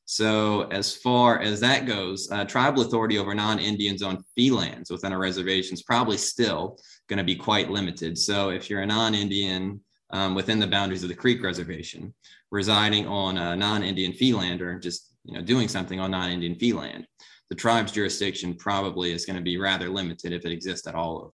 So, 0.05 0.63
as 0.71 0.95
far 0.95 1.39
as 1.39 1.59
that 1.59 1.85
goes, 1.85 2.31
uh, 2.31 2.43
tribal 2.43 2.81
authority 2.81 3.19
over 3.19 3.35
non 3.35 3.59
Indians 3.59 4.01
on 4.01 4.23
fee 4.35 4.49
lands 4.49 4.89
within 4.89 5.13
a 5.13 5.17
reservation 5.19 5.75
is 5.75 5.83
probably 5.83 6.17
still 6.17 6.79
going 7.07 7.19
to 7.19 7.23
be 7.23 7.35
quite 7.35 7.69
limited. 7.69 8.17
So, 8.17 8.49
if 8.49 8.71
you're 8.71 8.81
a 8.81 8.87
non 8.87 9.13
Indian 9.13 9.79
um, 10.09 10.33
within 10.33 10.59
the 10.59 10.67
boundaries 10.67 11.03
of 11.03 11.09
the 11.09 11.15
Creek 11.15 11.43
Reservation, 11.43 12.13
residing 12.51 13.07
on 13.07 13.37
a 13.37 13.55
non-Indian 13.55 14.13
fee 14.13 14.33
land 14.33 14.61
or 14.61 14.79
just 14.79 15.13
you 15.25 15.33
know 15.33 15.41
doing 15.41 15.67
something 15.67 15.99
on 15.99 16.11
non-Indian 16.11 16.55
fee 16.55 16.73
land. 16.73 17.05
The 17.49 17.55
tribe's 17.55 17.91
jurisdiction 17.91 18.53
probably 18.53 19.11
is 19.11 19.25
going 19.25 19.37
to 19.37 19.41
be 19.41 19.57
rather 19.57 19.89
limited 19.89 20.33
if 20.33 20.45
it 20.45 20.51
exists 20.51 20.87
at 20.87 20.95
all. 20.95 21.33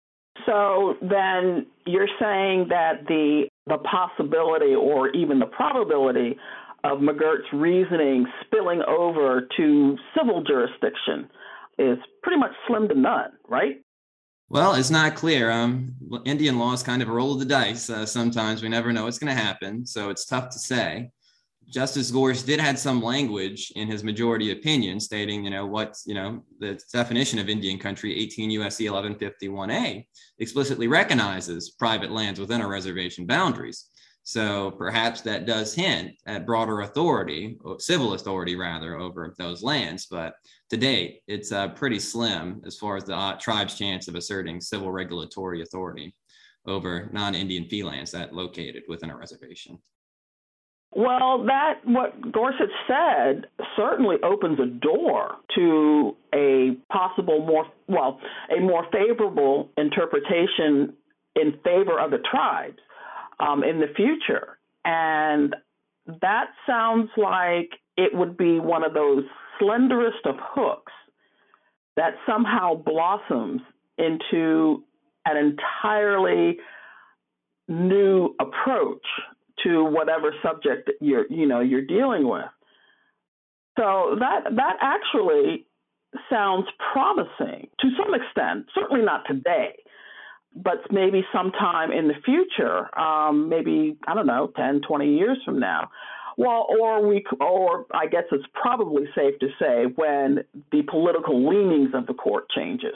So 0.46 0.96
then 1.02 1.66
you're 1.86 2.08
saying 2.20 2.68
that 2.68 3.06
the 3.06 3.48
the 3.66 3.78
possibility 3.78 4.74
or 4.74 5.10
even 5.10 5.38
the 5.38 5.46
probability 5.46 6.36
of 6.84 6.98
McGirt's 6.98 7.46
reasoning 7.52 8.26
spilling 8.44 8.82
over 8.88 9.46
to 9.56 9.96
civil 10.18 10.42
jurisdiction 10.42 11.30
is 11.78 11.98
pretty 12.22 12.38
much 12.38 12.50
slim 12.66 12.88
to 12.88 12.94
none, 12.94 13.30
right? 13.48 13.76
Well, 14.48 14.74
it's 14.74 14.90
not 14.90 15.14
clear. 15.14 15.50
Um, 15.50 15.94
Indian 16.24 16.58
law 16.58 16.72
is 16.72 16.82
kind 16.82 17.00
of 17.00 17.08
a 17.08 17.12
roll 17.12 17.32
of 17.32 17.38
the 17.38 17.44
dice. 17.44 17.88
Uh, 17.88 18.04
sometimes 18.04 18.62
we 18.62 18.68
never 18.68 18.92
know 18.92 19.04
what's 19.04 19.18
going 19.18 19.34
to 19.34 19.42
happen, 19.42 19.86
so 19.86 20.10
it's 20.10 20.26
tough 20.26 20.50
to 20.50 20.58
say. 20.58 21.10
Justice 21.68 22.10
Gorsuch 22.10 22.44
did 22.44 22.60
had 22.60 22.78
some 22.78 23.02
language 23.02 23.72
in 23.76 23.88
his 23.88 24.04
majority 24.04 24.52
opinion 24.52 25.00
stating, 25.00 25.44
you 25.44 25.50
know, 25.50 25.66
what, 25.66 25.96
you 26.04 26.14
know, 26.14 26.42
the 26.58 26.80
definition 26.92 27.38
of 27.38 27.48
Indian 27.48 27.78
country, 27.78 28.16
18 28.16 28.50
USC 28.60 28.90
1151A, 28.90 30.06
explicitly 30.38 30.88
recognizes 30.88 31.70
private 31.70 32.10
lands 32.10 32.38
within 32.38 32.60
a 32.60 32.68
reservation 32.68 33.26
boundaries. 33.26 33.88
So 34.24 34.70
perhaps 34.72 35.20
that 35.22 35.46
does 35.46 35.74
hint 35.74 36.12
at 36.26 36.46
broader 36.46 36.82
authority, 36.82 37.58
civil 37.78 38.14
authority 38.14 38.54
rather, 38.54 38.96
over 38.96 39.34
those 39.38 39.62
lands. 39.62 40.06
But 40.06 40.34
to 40.70 40.76
date, 40.76 41.22
it's 41.26 41.50
uh, 41.50 41.70
pretty 41.70 41.98
slim 41.98 42.62
as 42.64 42.78
far 42.78 42.96
as 42.96 43.04
the 43.04 43.16
uh, 43.16 43.36
tribe's 43.38 43.74
chance 43.74 44.06
of 44.06 44.14
asserting 44.14 44.60
civil 44.60 44.92
regulatory 44.92 45.62
authority 45.62 46.14
over 46.66 47.10
non-Indian 47.12 47.68
fee 47.68 47.82
lands 47.82 48.12
that 48.12 48.32
located 48.32 48.84
within 48.88 49.10
a 49.10 49.16
reservation. 49.16 49.78
Well, 50.94 51.44
that 51.46 51.80
what 51.84 52.32
Gorsuch 52.32 52.70
said 52.86 53.46
certainly 53.76 54.16
opens 54.22 54.58
a 54.60 54.66
door 54.66 55.36
to 55.56 56.16
a 56.34 56.76
possible 56.92 57.44
more 57.46 57.64
well, 57.88 58.20
a 58.54 58.60
more 58.60 58.86
favorable 58.92 59.70
interpretation 59.78 60.92
in 61.34 61.52
favor 61.64 61.98
of 61.98 62.10
the 62.10 62.18
tribes 62.30 62.78
um, 63.40 63.64
in 63.64 63.80
the 63.80 63.86
future. 63.96 64.58
And 64.84 65.56
that 66.20 66.46
sounds 66.66 67.08
like 67.16 67.70
it 67.96 68.14
would 68.14 68.36
be 68.36 68.60
one 68.60 68.84
of 68.84 68.92
those 68.92 69.24
slenderest 69.58 70.26
of 70.26 70.34
hooks 70.38 70.92
that 71.96 72.14
somehow 72.26 72.74
blossoms 72.74 73.62
into 73.96 74.82
an 75.24 75.36
entirely 75.36 76.58
new 77.68 78.34
approach 78.40 79.06
to 79.64 79.84
whatever 79.84 80.34
subject 80.42 80.90
you're 81.00 81.26
you 81.30 81.46
know 81.46 81.60
you're 81.60 81.86
dealing 81.86 82.28
with. 82.28 82.46
So 83.78 84.16
that 84.18 84.44
that 84.56 84.76
actually 84.80 85.66
sounds 86.30 86.66
promising 86.92 87.68
to 87.80 87.88
some 87.96 88.14
extent. 88.14 88.66
Certainly 88.74 89.04
not 89.04 89.24
today, 89.26 89.76
but 90.54 90.80
maybe 90.90 91.24
sometime 91.32 91.92
in 91.92 92.08
the 92.08 92.14
future, 92.24 92.96
um, 92.98 93.48
maybe 93.48 93.96
I 94.06 94.14
don't 94.14 94.26
know, 94.26 94.52
10, 94.56 94.82
20 94.86 95.16
years 95.16 95.38
from 95.44 95.58
now. 95.58 95.90
Well, 96.36 96.66
or 96.68 97.06
we, 97.06 97.24
or 97.40 97.86
I 97.92 98.06
guess 98.06 98.24
it's 98.32 98.44
probably 98.54 99.04
safe 99.14 99.38
to 99.40 99.48
say 99.60 99.84
when 99.94 100.44
the 100.70 100.82
political 100.82 101.48
leanings 101.48 101.90
of 101.94 102.06
the 102.06 102.14
court 102.14 102.48
changes, 102.54 102.94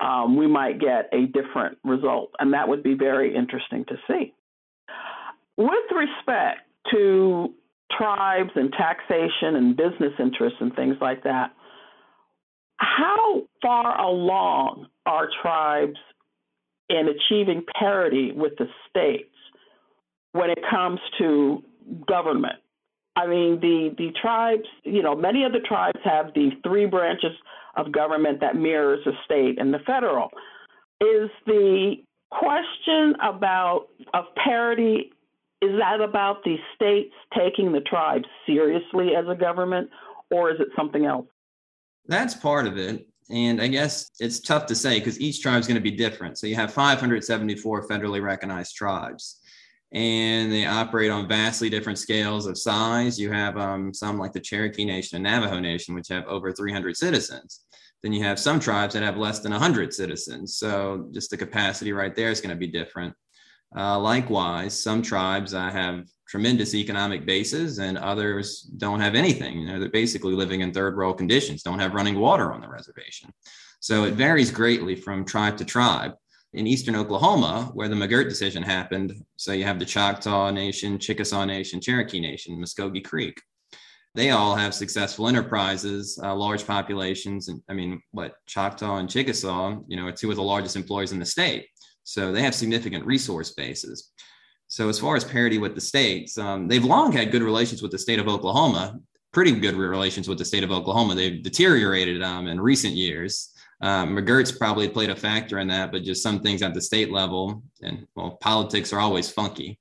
um, 0.00 0.36
we 0.36 0.46
might 0.46 0.80
get 0.80 1.08
a 1.12 1.26
different 1.26 1.78
result, 1.84 2.32
and 2.38 2.52
that 2.54 2.68
would 2.68 2.82
be 2.82 2.94
very 2.94 3.34
interesting 3.36 3.84
to 3.86 3.96
see. 4.08 4.32
With 5.60 5.90
respect 5.94 6.60
to 6.90 7.52
tribes 7.98 8.48
and 8.54 8.72
taxation 8.72 9.56
and 9.56 9.76
business 9.76 10.14
interests 10.18 10.56
and 10.58 10.74
things 10.74 10.96
like 11.02 11.24
that, 11.24 11.52
how 12.78 13.42
far 13.60 14.00
along 14.00 14.86
are 15.04 15.28
tribes 15.42 15.98
in 16.88 17.08
achieving 17.08 17.62
parity 17.78 18.32
with 18.32 18.54
the 18.56 18.68
states 18.88 19.34
when 20.32 20.48
it 20.48 20.60
comes 20.70 20.98
to 21.18 21.62
government. 22.08 22.56
I 23.14 23.26
mean, 23.26 23.60
the, 23.60 23.94
the 23.98 24.12
tribes, 24.18 24.64
you 24.84 25.02
know, 25.02 25.14
many 25.14 25.44
of 25.44 25.52
the 25.52 25.60
tribes 25.60 26.00
have 26.04 26.32
the 26.34 26.52
three 26.64 26.86
branches 26.86 27.32
of 27.76 27.92
government 27.92 28.40
that 28.40 28.56
mirrors 28.56 29.00
the 29.04 29.12
state 29.26 29.60
and 29.60 29.74
the 29.74 29.80
federal. 29.80 30.30
Is 31.02 31.28
the 31.44 31.96
question 32.30 33.14
about 33.22 33.88
of 34.14 34.24
parity 34.42 35.12
is 35.62 35.78
that 35.78 36.00
about 36.00 36.42
the 36.44 36.56
states 36.74 37.14
taking 37.36 37.72
the 37.72 37.80
tribes 37.80 38.26
seriously 38.46 39.14
as 39.14 39.26
a 39.28 39.34
government 39.34 39.90
or 40.30 40.50
is 40.50 40.60
it 40.60 40.68
something 40.76 41.04
else? 41.04 41.26
That's 42.06 42.34
part 42.34 42.66
of 42.66 42.78
it. 42.78 43.06
And 43.30 43.60
I 43.60 43.68
guess 43.68 44.10
it's 44.18 44.40
tough 44.40 44.66
to 44.66 44.74
say 44.74 44.98
because 44.98 45.20
each 45.20 45.40
tribe 45.42 45.60
is 45.60 45.66
going 45.66 45.76
to 45.76 45.80
be 45.80 45.92
different. 45.92 46.38
So 46.38 46.46
you 46.46 46.56
have 46.56 46.72
574 46.72 47.86
federally 47.86 48.20
recognized 48.20 48.74
tribes, 48.74 49.38
and 49.92 50.50
they 50.50 50.66
operate 50.66 51.12
on 51.12 51.28
vastly 51.28 51.70
different 51.70 52.00
scales 52.00 52.46
of 52.46 52.58
size. 52.58 53.20
You 53.20 53.30
have 53.30 53.56
um, 53.56 53.94
some 53.94 54.18
like 54.18 54.32
the 54.32 54.40
Cherokee 54.40 54.84
Nation 54.84 55.16
and 55.16 55.22
Navajo 55.22 55.60
Nation, 55.60 55.94
which 55.94 56.08
have 56.08 56.26
over 56.26 56.50
300 56.50 56.96
citizens. 56.96 57.60
Then 58.02 58.12
you 58.12 58.24
have 58.24 58.40
some 58.40 58.58
tribes 58.58 58.94
that 58.94 59.02
have 59.04 59.16
less 59.16 59.40
than 59.40 59.52
100 59.52 59.92
citizens. 59.92 60.56
So 60.56 61.08
just 61.12 61.30
the 61.30 61.36
capacity 61.36 61.92
right 61.92 62.16
there 62.16 62.30
is 62.30 62.40
going 62.40 62.50
to 62.50 62.56
be 62.56 62.66
different. 62.66 63.14
Uh, 63.76 63.98
likewise, 63.98 64.80
some 64.80 65.00
tribes 65.00 65.52
have 65.52 66.06
tremendous 66.28 66.74
economic 66.74 67.26
bases 67.26 67.78
and 67.78 67.98
others 67.98 68.62
don't 68.78 69.00
have 69.00 69.14
anything. 69.14 69.60
You 69.60 69.66
know, 69.66 69.80
they're 69.80 69.88
basically 69.88 70.34
living 70.34 70.60
in 70.60 70.72
third 70.72 70.96
world 70.96 71.18
conditions, 71.18 71.62
don't 71.62 71.80
have 71.80 71.94
running 71.94 72.18
water 72.18 72.52
on 72.52 72.60
the 72.60 72.68
reservation. 72.68 73.32
So 73.80 74.04
it 74.04 74.14
varies 74.14 74.50
greatly 74.50 74.94
from 74.94 75.24
tribe 75.24 75.56
to 75.58 75.64
tribe. 75.64 76.12
In 76.52 76.66
eastern 76.66 76.96
Oklahoma, 76.96 77.70
where 77.74 77.88
the 77.88 77.94
McGirt 77.94 78.28
decision 78.28 78.62
happened, 78.62 79.12
so 79.36 79.52
you 79.52 79.64
have 79.64 79.78
the 79.78 79.84
Choctaw 79.84 80.50
Nation, 80.50 80.98
Chickasaw 80.98 81.44
Nation, 81.44 81.80
Cherokee 81.80 82.18
Nation, 82.18 82.58
Muscogee 82.58 83.00
Creek. 83.00 83.40
They 84.16 84.30
all 84.30 84.56
have 84.56 84.74
successful 84.74 85.28
enterprises, 85.28 86.18
uh, 86.20 86.34
large 86.34 86.66
populations. 86.66 87.46
And 87.48 87.62
I 87.68 87.74
mean, 87.74 88.02
what 88.10 88.34
Choctaw 88.46 88.96
and 88.96 89.08
Chickasaw, 89.08 89.78
you 89.86 89.96
know, 89.96 90.08
are 90.08 90.12
two 90.12 90.30
of 90.30 90.36
the 90.36 90.42
largest 90.42 90.74
employers 90.74 91.12
in 91.12 91.20
the 91.20 91.26
state. 91.26 91.68
So 92.10 92.32
they 92.32 92.42
have 92.42 92.56
significant 92.56 93.06
resource 93.06 93.52
bases. 93.52 94.10
So 94.66 94.88
as 94.88 94.98
far 94.98 95.14
as 95.14 95.22
parity 95.22 95.58
with 95.58 95.76
the 95.76 95.80
states, 95.80 96.36
um, 96.38 96.66
they've 96.66 96.84
long 96.84 97.12
had 97.12 97.30
good 97.30 97.42
relations 97.42 97.82
with 97.82 97.92
the 97.92 97.98
state 97.98 98.18
of 98.18 98.26
Oklahoma, 98.26 98.98
pretty 99.32 99.52
good 99.52 99.76
relations 99.76 100.28
with 100.28 100.36
the 100.36 100.44
state 100.44 100.64
of 100.64 100.72
Oklahoma. 100.72 101.14
They've 101.14 101.40
deteriorated 101.40 102.20
um, 102.20 102.48
in 102.48 102.60
recent 102.60 102.94
years. 102.94 103.50
Um, 103.80 104.16
McGirt's 104.16 104.50
probably 104.50 104.88
played 104.88 105.10
a 105.10 105.14
factor 105.14 105.60
in 105.60 105.68
that, 105.68 105.92
but 105.92 106.02
just 106.02 106.20
some 106.20 106.40
things 106.40 106.62
at 106.62 106.74
the 106.74 106.80
state 106.80 107.12
level 107.12 107.62
and 107.80 108.08
well, 108.16 108.38
politics 108.40 108.92
are 108.92 108.98
always 108.98 109.30
funky. 109.30 109.78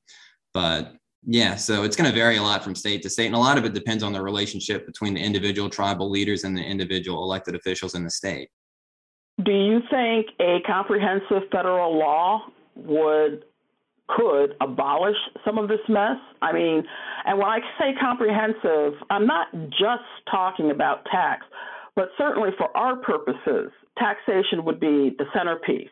But 0.53 0.93
yeah, 1.25 1.55
so 1.55 1.81
it's 1.81 1.95
going 1.95 2.11
to 2.11 2.15
vary 2.15 2.37
a 2.37 2.43
lot 2.43 2.63
from 2.63 2.75
state 2.75 3.01
to 3.01 3.09
state, 3.09 3.25
and 3.25 3.35
a 3.35 3.39
lot 3.39 3.57
of 3.57 3.65
it 3.65 3.73
depends 3.73 4.03
on 4.03 4.13
the 4.13 4.21
relationship 4.21 4.85
between 4.85 5.15
the 5.15 5.21
individual 5.21 5.67
tribal 5.67 6.11
leaders 6.11 6.43
and 6.43 6.55
the 6.55 6.63
individual 6.63 7.23
elected 7.23 7.55
officials 7.55 7.95
in 7.95 8.03
the 8.03 8.11
state. 8.11 8.49
Do 9.43 9.51
you 9.51 9.79
think 9.89 10.27
a 10.39 10.59
comprehensive 10.67 11.49
federal 11.51 11.97
law 11.97 12.41
would 12.75 13.45
could 14.09 14.55
abolish 14.59 15.15
some 15.45 15.57
of 15.57 15.69
this 15.69 15.79
mess? 15.87 16.17
I 16.41 16.51
mean, 16.51 16.83
and 17.25 17.37
when 17.37 17.47
I 17.47 17.59
say 17.79 17.93
comprehensive, 17.99 18.93
I'm 19.09 19.27
not 19.27 19.47
just 19.69 20.03
talking 20.29 20.71
about 20.71 21.05
tax, 21.11 21.45
but 21.95 22.09
certainly 22.17 22.49
for 22.57 22.75
our 22.75 22.97
purposes, 22.97 23.71
taxation 23.97 24.65
would 24.65 24.79
be 24.79 25.15
the 25.17 25.25
centerpiece. 25.33 25.89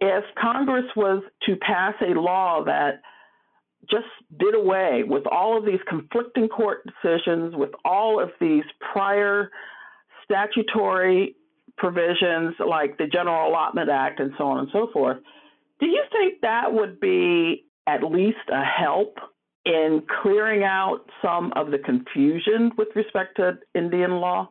If 0.00 0.24
Congress 0.40 0.84
was 0.94 1.22
to 1.46 1.56
pass 1.56 1.94
a 2.02 2.18
law 2.18 2.62
that 2.64 3.00
just 3.90 4.06
did 4.38 4.54
away 4.54 5.02
with 5.06 5.26
all 5.26 5.56
of 5.56 5.64
these 5.64 5.80
conflicting 5.88 6.48
court 6.48 6.82
decisions, 6.84 7.54
with 7.56 7.70
all 7.84 8.20
of 8.22 8.30
these 8.40 8.64
prior 8.92 9.50
statutory 10.24 11.36
provisions 11.78 12.54
like 12.58 12.98
the 12.98 13.06
General 13.06 13.48
Allotment 13.48 13.88
Act 13.88 14.20
and 14.20 14.32
so 14.36 14.44
on 14.44 14.58
and 14.58 14.68
so 14.72 14.90
forth. 14.92 15.18
Do 15.80 15.86
you 15.86 16.02
think 16.12 16.40
that 16.42 16.72
would 16.72 17.00
be 17.00 17.66
at 17.86 18.02
least 18.02 18.38
a 18.52 18.62
help 18.62 19.18
in 19.64 20.02
clearing 20.22 20.64
out 20.64 21.08
some 21.22 21.52
of 21.56 21.70
the 21.70 21.78
confusion 21.78 22.72
with 22.76 22.88
respect 22.94 23.36
to 23.36 23.58
Indian 23.74 24.20
law? 24.20 24.50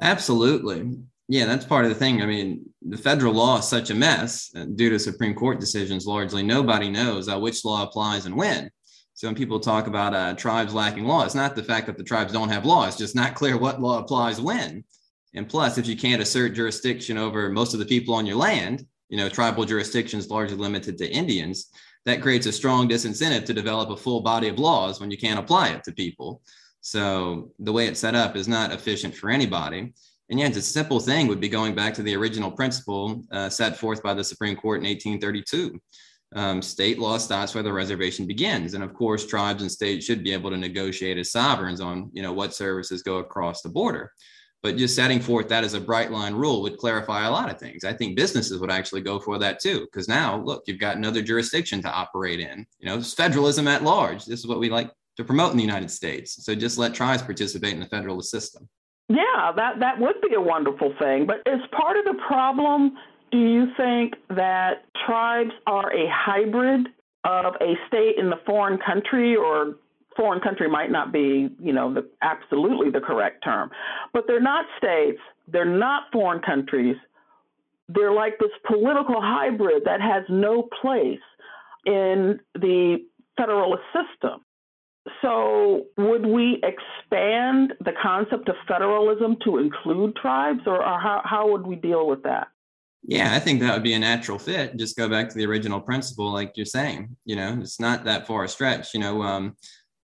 Absolutely. 0.00 0.98
Yeah, 1.28 1.46
that's 1.46 1.64
part 1.64 1.84
of 1.84 1.90
the 1.90 1.96
thing. 1.96 2.22
I 2.22 2.26
mean, 2.26 2.66
the 2.82 2.98
federal 2.98 3.32
law 3.32 3.58
is 3.58 3.68
such 3.68 3.90
a 3.90 3.94
mess 3.94 4.52
due 4.74 4.90
to 4.90 4.98
Supreme 4.98 5.34
Court 5.34 5.60
decisions 5.60 6.06
largely. 6.06 6.42
Nobody 6.42 6.90
knows 6.90 7.28
uh, 7.28 7.38
which 7.38 7.64
law 7.64 7.84
applies 7.84 8.26
and 8.26 8.36
when. 8.36 8.70
So 9.14 9.28
when 9.28 9.34
people 9.34 9.60
talk 9.60 9.86
about 9.86 10.14
uh, 10.14 10.34
tribes 10.34 10.74
lacking 10.74 11.04
law, 11.04 11.24
it's 11.24 11.34
not 11.34 11.54
the 11.54 11.62
fact 11.62 11.86
that 11.86 11.98
the 11.98 12.04
tribes 12.04 12.32
don't 12.32 12.48
have 12.48 12.64
law. 12.64 12.86
It's 12.86 12.96
just 12.96 13.14
not 13.14 13.34
clear 13.34 13.56
what 13.56 13.80
law 13.80 13.98
applies 13.98 14.40
when. 14.40 14.82
And 15.34 15.48
plus, 15.48 15.78
if 15.78 15.86
you 15.86 15.96
can't 15.96 16.22
assert 16.22 16.54
jurisdiction 16.54 17.16
over 17.16 17.48
most 17.48 17.72
of 17.72 17.80
the 17.80 17.86
people 17.86 18.14
on 18.14 18.26
your 18.26 18.36
land, 18.36 18.86
you 19.08 19.16
know, 19.16 19.28
tribal 19.28 19.64
jurisdictions 19.64 20.30
largely 20.30 20.56
limited 20.56 20.98
to 20.98 21.10
Indians, 21.10 21.70
that 22.06 22.22
creates 22.22 22.46
a 22.46 22.52
strong 22.52 22.88
disincentive 22.88 23.44
to 23.44 23.54
develop 23.54 23.90
a 23.90 23.96
full 23.96 24.20
body 24.20 24.48
of 24.48 24.58
laws 24.58 25.00
when 25.00 25.10
you 25.10 25.18
can't 25.18 25.38
apply 25.38 25.68
it 25.68 25.84
to 25.84 25.92
people. 25.92 26.42
So 26.80 27.52
the 27.58 27.72
way 27.72 27.86
it's 27.86 28.00
set 28.00 28.14
up 28.14 28.36
is 28.36 28.48
not 28.48 28.72
efficient 28.72 29.14
for 29.14 29.30
anybody. 29.30 29.92
And 30.30 30.38
yet, 30.38 30.56
a 30.56 30.62
simple 30.62 31.00
thing 31.00 31.26
would 31.26 31.40
be 31.40 31.48
going 31.48 31.74
back 31.74 31.92
to 31.94 32.02
the 32.02 32.14
original 32.14 32.52
principle 32.52 33.24
uh, 33.32 33.48
set 33.48 33.76
forth 33.76 34.02
by 34.02 34.14
the 34.14 34.24
Supreme 34.24 34.56
Court 34.56 34.78
in 34.78 34.86
1832. 34.86 35.78
Um, 36.36 36.62
state 36.62 37.00
law 37.00 37.18
starts 37.18 37.54
where 37.54 37.64
the 37.64 37.72
reservation 37.72 38.26
begins, 38.26 38.74
and 38.74 38.84
of 38.84 38.94
course, 38.94 39.26
tribes 39.26 39.62
and 39.62 39.70
states 39.70 40.06
should 40.06 40.22
be 40.22 40.32
able 40.32 40.50
to 40.50 40.56
negotiate 40.56 41.18
as 41.18 41.32
sovereigns 41.32 41.80
on, 41.80 42.10
you 42.12 42.22
know, 42.22 42.32
what 42.32 42.54
services 42.54 43.02
go 43.02 43.16
across 43.16 43.62
the 43.62 43.68
border. 43.68 44.12
But 44.62 44.76
just 44.76 44.94
setting 44.94 45.20
forth 45.20 45.48
that 45.48 45.64
as 45.64 45.72
a 45.72 45.80
bright 45.80 46.10
line 46.10 46.34
rule 46.34 46.60
would 46.62 46.76
clarify 46.76 47.26
a 47.26 47.30
lot 47.30 47.50
of 47.50 47.58
things. 47.58 47.82
I 47.82 47.94
think 47.94 48.14
businesses 48.14 48.60
would 48.60 48.70
actually 48.70 49.00
go 49.00 49.18
for 49.18 49.38
that 49.38 49.58
too, 49.58 49.80
because 49.86 50.06
now 50.06 50.38
look, 50.42 50.64
you've 50.66 50.78
got 50.78 50.96
another 50.96 51.22
jurisdiction 51.22 51.80
to 51.82 51.90
operate 51.90 52.40
in. 52.40 52.66
You 52.78 52.88
know, 52.88 52.98
it's 52.98 53.14
federalism 53.14 53.66
at 53.68 53.82
large. 53.82 54.26
This 54.26 54.40
is 54.40 54.46
what 54.46 54.60
we 54.60 54.68
like 54.68 54.90
to 55.16 55.24
promote 55.24 55.52
in 55.52 55.56
the 55.56 55.64
United 55.64 55.90
States. 55.90 56.44
So 56.44 56.54
just 56.54 56.78
let 56.78 56.92
tribes 56.92 57.22
participate 57.22 57.72
in 57.72 57.80
the 57.80 57.86
federalist 57.86 58.30
system. 58.30 58.68
Yeah, 59.08 59.52
that, 59.56 59.80
that 59.80 59.98
would 59.98 60.20
be 60.20 60.34
a 60.34 60.40
wonderful 60.40 60.94
thing. 60.98 61.26
But 61.26 61.38
as 61.46 61.60
part 61.72 61.96
of 61.96 62.04
the 62.04 62.20
problem, 62.26 62.96
do 63.32 63.38
you 63.38 63.66
think 63.76 64.14
that 64.28 64.84
tribes 65.06 65.52
are 65.66 65.92
a 65.92 66.08
hybrid 66.08 66.88
of 67.24 67.54
a 67.60 67.74
state 67.88 68.16
in 68.18 68.30
the 68.30 68.38
foreign 68.46 68.78
country 68.78 69.36
or 69.36 69.76
foreign 70.16 70.40
country 70.40 70.68
might 70.68 70.90
not 70.90 71.12
be, 71.12 71.48
you 71.60 71.72
know, 71.72 71.92
the, 71.92 72.08
absolutely 72.22 72.90
the 72.90 73.00
correct 73.00 73.44
term, 73.44 73.70
but 74.12 74.24
they're 74.26 74.40
not 74.40 74.66
states, 74.76 75.20
they're 75.48 75.64
not 75.64 76.04
foreign 76.12 76.40
countries. 76.40 76.96
They're 77.88 78.12
like 78.12 78.38
this 78.38 78.50
political 78.66 79.20
hybrid 79.20 79.84
that 79.84 80.00
has 80.00 80.22
no 80.28 80.68
place 80.80 81.18
in 81.86 82.40
the 82.54 83.04
federalist 83.36 83.82
system. 83.92 84.40
So, 85.22 85.86
would 85.96 86.26
we 86.26 86.62
expand 86.62 87.72
the 87.80 87.92
concept 88.00 88.48
of 88.48 88.54
federalism 88.68 89.38
to 89.44 89.58
include 89.58 90.14
tribes, 90.14 90.60
or, 90.66 90.76
or 90.76 91.00
how, 91.00 91.22
how 91.24 91.50
would 91.50 91.66
we 91.66 91.74
deal 91.74 92.06
with 92.06 92.22
that? 92.24 92.48
Yeah, 93.02 93.34
I 93.34 93.38
think 93.38 93.60
that 93.60 93.72
would 93.72 93.82
be 93.82 93.94
a 93.94 93.98
natural 93.98 94.38
fit. 94.38 94.76
Just 94.76 94.96
go 94.96 95.08
back 95.08 95.30
to 95.30 95.34
the 95.34 95.46
original 95.46 95.80
principle, 95.80 96.30
like 96.30 96.52
you're 96.56 96.66
saying. 96.66 97.16
You 97.24 97.36
know, 97.36 97.58
it's 97.60 97.80
not 97.80 98.04
that 98.04 98.26
far 98.26 98.44
a 98.44 98.48
stretch. 98.48 98.92
You 98.92 99.00
know, 99.00 99.22
um, 99.22 99.56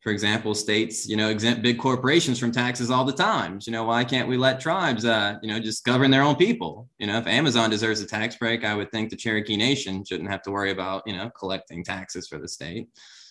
for 0.06 0.12
example, 0.12 0.54
states, 0.54 1.10
you 1.10 1.18
know, 1.18 1.30
exempt 1.30 1.64
big 1.64 1.80
corporations 1.80 2.38
from 2.38 2.52
taxes 2.52 2.92
all 2.92 3.04
the 3.04 3.12
time. 3.12 3.58
You 3.66 3.72
know, 3.72 3.86
why 3.86 4.04
can't 4.04 4.30
we 4.30 4.38
let 4.38 4.60
tribes, 4.60 5.04
uh, 5.04 5.40
you 5.42 5.50
know, 5.52 5.60
just 5.60 5.84
govern 5.84 6.12
their 6.12 6.22
own 6.22 6.36
people? 6.36 6.88
You 7.00 7.08
know, 7.08 7.18
if 7.18 7.26
Amazon 7.26 7.72
deserves 7.72 8.02
a 8.02 8.06
tax 8.06 8.36
break, 8.36 8.64
I 8.64 8.76
would 8.76 8.92
think 8.92 9.10
the 9.10 9.16
Cherokee 9.16 9.58
Nation 9.58 10.06
shouldn't 10.06 10.30
have 10.30 10.44
to 10.44 10.52
worry 10.52 10.70
about, 10.70 11.02
you 11.08 11.18
know, 11.18 11.32
collecting 11.32 11.84
taxes 11.84 12.28
for 12.28 12.38
the 12.38 12.48
state. 12.48 12.88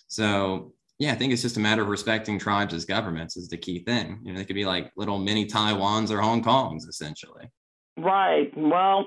So 0.09 0.73
yeah, 0.99 1.13
I 1.13 1.15
think 1.15 1.31
it's 1.31 1.41
just 1.41 1.55
a 1.55 1.61
matter 1.61 1.81
of 1.81 1.87
respecting 1.87 2.37
tribes 2.37 2.73
as 2.73 2.83
governments 2.83 3.37
is 3.37 3.47
the 3.47 3.55
key 3.55 3.79
thing. 3.79 4.19
You 4.23 4.33
know, 4.33 4.39
they 4.39 4.45
could 4.45 4.57
be 4.57 4.65
like 4.65 4.91
little 4.97 5.17
mini 5.17 5.45
Taiwans 5.45 6.11
or 6.11 6.19
Hong 6.19 6.43
Kongs, 6.43 6.89
essentially. 6.89 7.49
Right. 7.97 8.51
Well, 8.57 9.05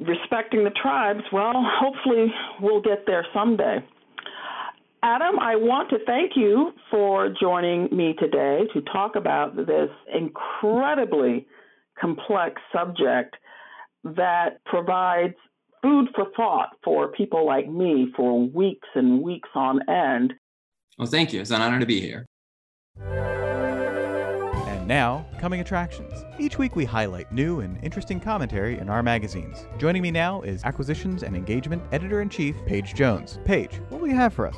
respecting 0.00 0.62
the 0.62 0.70
tribes, 0.70 1.24
well, 1.32 1.66
hopefully 1.80 2.32
we'll 2.60 2.80
get 2.80 3.06
there 3.06 3.26
someday. 3.34 3.84
Adam, 5.02 5.38
I 5.38 5.54
want 5.54 5.90
to 5.90 5.98
thank 6.06 6.32
you 6.34 6.72
for 6.90 7.32
joining 7.40 7.88
me 7.96 8.14
today 8.18 8.62
to 8.72 8.80
talk 8.80 9.14
about 9.14 9.54
this 9.54 9.90
incredibly 10.12 11.46
complex 12.00 12.60
subject 12.72 13.36
that 14.02 14.64
provides 14.64 15.34
food 15.82 16.08
for 16.16 16.26
thought 16.36 16.70
for 16.82 17.12
people 17.12 17.46
like 17.46 17.68
me 17.68 18.12
for 18.16 18.48
weeks 18.48 18.88
and 18.96 19.22
weeks 19.22 19.48
on 19.54 19.88
end. 19.88 20.34
Well, 20.98 21.06
thank 21.06 21.32
you. 21.32 21.40
It's 21.40 21.52
an 21.52 21.60
honor 21.60 21.78
to 21.78 21.86
be 21.86 22.00
here. 22.00 22.26
And 23.00 24.88
now, 24.88 25.24
coming 25.38 25.60
attractions. 25.60 26.12
Each 26.40 26.58
week 26.58 26.74
we 26.74 26.84
highlight 26.84 27.30
new 27.30 27.60
and 27.60 27.78
interesting 27.84 28.18
commentary 28.18 28.78
in 28.78 28.88
our 28.88 29.04
magazines. 29.04 29.64
Joining 29.78 30.02
me 30.02 30.10
now 30.10 30.42
is 30.42 30.64
Acquisitions 30.64 31.22
and 31.22 31.36
Engagement 31.36 31.84
Editor 31.92 32.20
in 32.20 32.28
Chief, 32.28 32.56
Paige 32.66 32.94
Jones. 32.94 33.38
Paige, 33.44 33.80
what 33.90 34.00
will 34.00 34.08
you 34.08 34.16
have 34.16 34.34
for 34.34 34.48
us? 34.48 34.56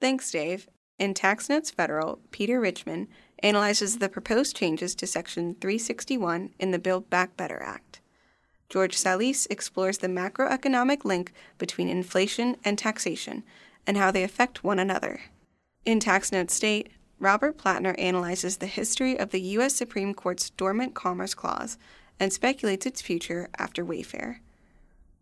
Thanks, 0.00 0.30
Dave. 0.30 0.66
In 0.98 1.14
Tax 1.14 1.48
Notes 1.48 1.70
Federal, 1.70 2.20
Peter 2.30 2.58
Richman 2.60 3.08
analyzes 3.42 3.98
the 3.98 4.08
proposed 4.08 4.56
changes 4.56 4.94
to 4.94 5.06
Section 5.06 5.56
361 5.60 6.50
in 6.58 6.70
the 6.70 6.78
Build 6.78 7.10
Back 7.10 7.36
Better 7.36 7.62
Act. 7.62 8.00
George 8.70 8.96
Salis 8.96 9.46
explores 9.46 9.98
the 9.98 10.06
macroeconomic 10.06 11.04
link 11.04 11.32
between 11.58 11.88
inflation 11.88 12.56
and 12.64 12.78
taxation 12.78 13.42
and 13.86 13.96
how 13.96 14.10
they 14.10 14.22
affect 14.22 14.64
one 14.64 14.78
another. 14.78 15.20
In 15.84 16.00
Tax 16.00 16.32
Note 16.32 16.50
State, 16.50 16.90
Robert 17.18 17.58
Plattner 17.58 17.94
analyzes 17.98 18.58
the 18.58 18.66
history 18.66 19.18
of 19.18 19.30
the 19.30 19.40
U.S. 19.40 19.74
Supreme 19.74 20.14
Court's 20.14 20.50
Dormant 20.50 20.94
Commerce 20.94 21.34
Clause 21.34 21.76
and 22.18 22.32
speculates 22.32 22.86
its 22.86 23.02
future 23.02 23.50
after 23.58 23.84
Wayfair. 23.84 24.38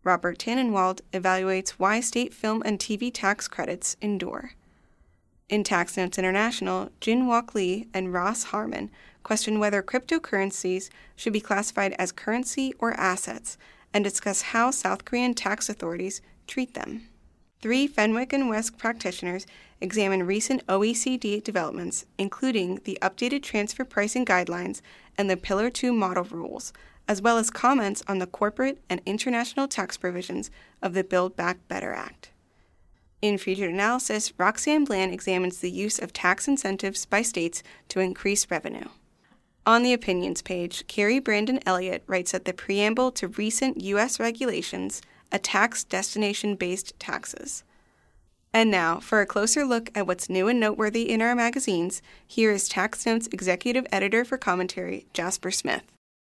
Robert 0.03 0.37
Tannenwald 0.37 1.01
evaluates 1.11 1.71
why 1.71 1.99
state 1.99 2.33
film 2.33 2.61
and 2.65 2.79
TV 2.79 3.11
tax 3.13 3.47
credits 3.47 3.97
endure. 4.01 4.51
In 5.49 5.63
Tax 5.63 5.97
Notes 5.97 6.19
International, 6.19 6.91
Jin 7.01 7.23
Wook 7.23 7.55
Lee 7.55 7.87
and 7.91 8.13
Ross 8.13 8.43
Harmon 8.43 8.91
question 9.23 9.57
whether 9.57 9.81
cryptocurrencies 9.81 10.91
should 11.15 11.33
be 11.33 11.41
classified 11.41 11.95
as 11.97 12.11
currency 12.11 12.71
or 12.77 12.93
assets 12.93 13.57
and 13.91 14.03
discuss 14.03 14.43
how 14.43 14.69
South 14.69 15.05
Korean 15.05 15.33
tax 15.33 15.67
authorities 15.67 16.21
treat 16.45 16.75
them. 16.75 17.07
Three 17.63 17.87
Fenwick 17.87 18.31
and 18.31 18.47
West 18.47 18.77
practitioners 18.77 19.47
examine 19.81 20.27
recent 20.27 20.63
OECD 20.67 21.43
developments, 21.43 22.05
including 22.19 22.79
the 22.83 22.99
updated 23.01 23.41
transfer 23.41 23.83
pricing 23.83 24.25
guidelines 24.25 24.81
and 25.17 25.31
the 25.31 25.35
Pillar 25.35 25.71
2 25.71 25.91
model 25.91 26.25
rules, 26.25 26.73
as 27.07 27.23
well 27.23 27.39
as 27.39 27.49
comments 27.49 28.03
on 28.07 28.19
the 28.19 28.27
corporate 28.27 28.83
and 28.87 29.01
international 29.03 29.67
tax 29.67 29.97
provisions 29.97 30.51
of 30.79 30.93
the 30.93 31.03
Build 31.03 31.35
Back 31.35 31.67
Better 31.67 31.91
Act. 31.91 32.29
In 33.21 33.37
featured 33.37 33.69
analysis, 33.69 34.31
Roxanne 34.37 34.85
Bland 34.85 35.13
examines 35.13 35.59
the 35.59 35.69
use 35.69 35.99
of 35.99 36.13
tax 36.13 36.47
incentives 36.47 37.05
by 37.05 37.21
states 37.21 37.61
to 37.89 37.99
increase 37.99 38.49
revenue. 38.49 38.87
On 39.65 39.83
the 39.83 39.93
opinions 39.93 40.41
page, 40.41 40.87
Carrie 40.87 41.19
Brandon 41.19 41.59
Elliott 41.65 42.03
writes 42.07 42.31
that 42.31 42.45
the 42.45 42.53
preamble 42.53 43.11
to 43.11 43.27
recent 43.27 43.81
U.S. 43.81 44.19
regulations 44.19 45.01
attacks 45.31 45.83
destination 45.83 46.55
based 46.55 46.97
taxes. 46.97 47.63
And 48.53 48.71
now, 48.71 48.99
for 48.99 49.21
a 49.21 49.27
closer 49.27 49.63
look 49.63 49.91
at 49.95 50.07
what's 50.07 50.29
new 50.29 50.47
and 50.47 50.59
noteworthy 50.59 51.11
in 51.11 51.21
our 51.21 51.35
magazines, 51.35 52.01
here 52.25 52.51
is 52.51 52.67
Tax 52.67 53.05
Notes 53.05 53.27
Executive 53.31 53.85
Editor 53.91 54.25
for 54.25 54.37
Commentary, 54.37 55.05
Jasper 55.13 55.51
Smith. 55.51 55.83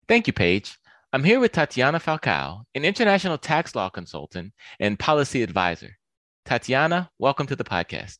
Thank 0.08 0.26
you, 0.26 0.32
Paige. 0.32 0.78
I'm 1.14 1.24
here 1.24 1.40
with 1.40 1.52
Tatiana 1.52 2.00
Falcao, 2.00 2.64
an 2.74 2.84
international 2.84 3.38
tax 3.38 3.74
law 3.74 3.88
consultant 3.88 4.52
and 4.78 4.98
policy 4.98 5.42
advisor. 5.42 5.96
Tatiana, 6.44 7.10
welcome 7.18 7.46
to 7.46 7.56
the 7.56 7.64
podcast. 7.64 8.18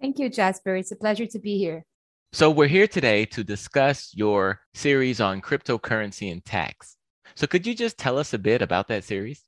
Thank 0.00 0.18
you, 0.18 0.28
Jasper. 0.28 0.76
It's 0.76 0.92
a 0.92 0.96
pleasure 0.96 1.26
to 1.26 1.38
be 1.38 1.58
here. 1.58 1.84
So, 2.32 2.50
we're 2.50 2.68
here 2.68 2.86
today 2.86 3.24
to 3.26 3.44
discuss 3.44 4.12
your 4.14 4.60
series 4.74 5.20
on 5.20 5.40
cryptocurrency 5.40 6.32
and 6.32 6.44
tax. 6.44 6.96
So, 7.34 7.46
could 7.46 7.66
you 7.66 7.74
just 7.74 7.98
tell 7.98 8.18
us 8.18 8.32
a 8.34 8.38
bit 8.38 8.62
about 8.62 8.88
that 8.88 9.04
series? 9.04 9.44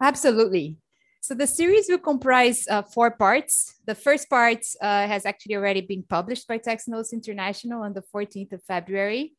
Absolutely. 0.00 0.78
So 1.22 1.34
the 1.34 1.46
series 1.46 1.86
will 1.88 1.98
comprise 1.98 2.66
uh, 2.66 2.82
four 2.82 3.10
parts. 3.10 3.74
The 3.86 3.94
first 3.94 4.30
part 4.30 4.64
uh, 4.80 5.06
has 5.06 5.26
actually 5.26 5.56
already 5.56 5.82
been 5.82 6.02
published 6.02 6.48
by 6.48 6.56
Tax 6.56 6.88
Notes 6.88 7.12
International 7.12 7.82
on 7.82 7.92
the 7.92 8.02
14th 8.14 8.54
of 8.54 8.62
February. 8.64 9.34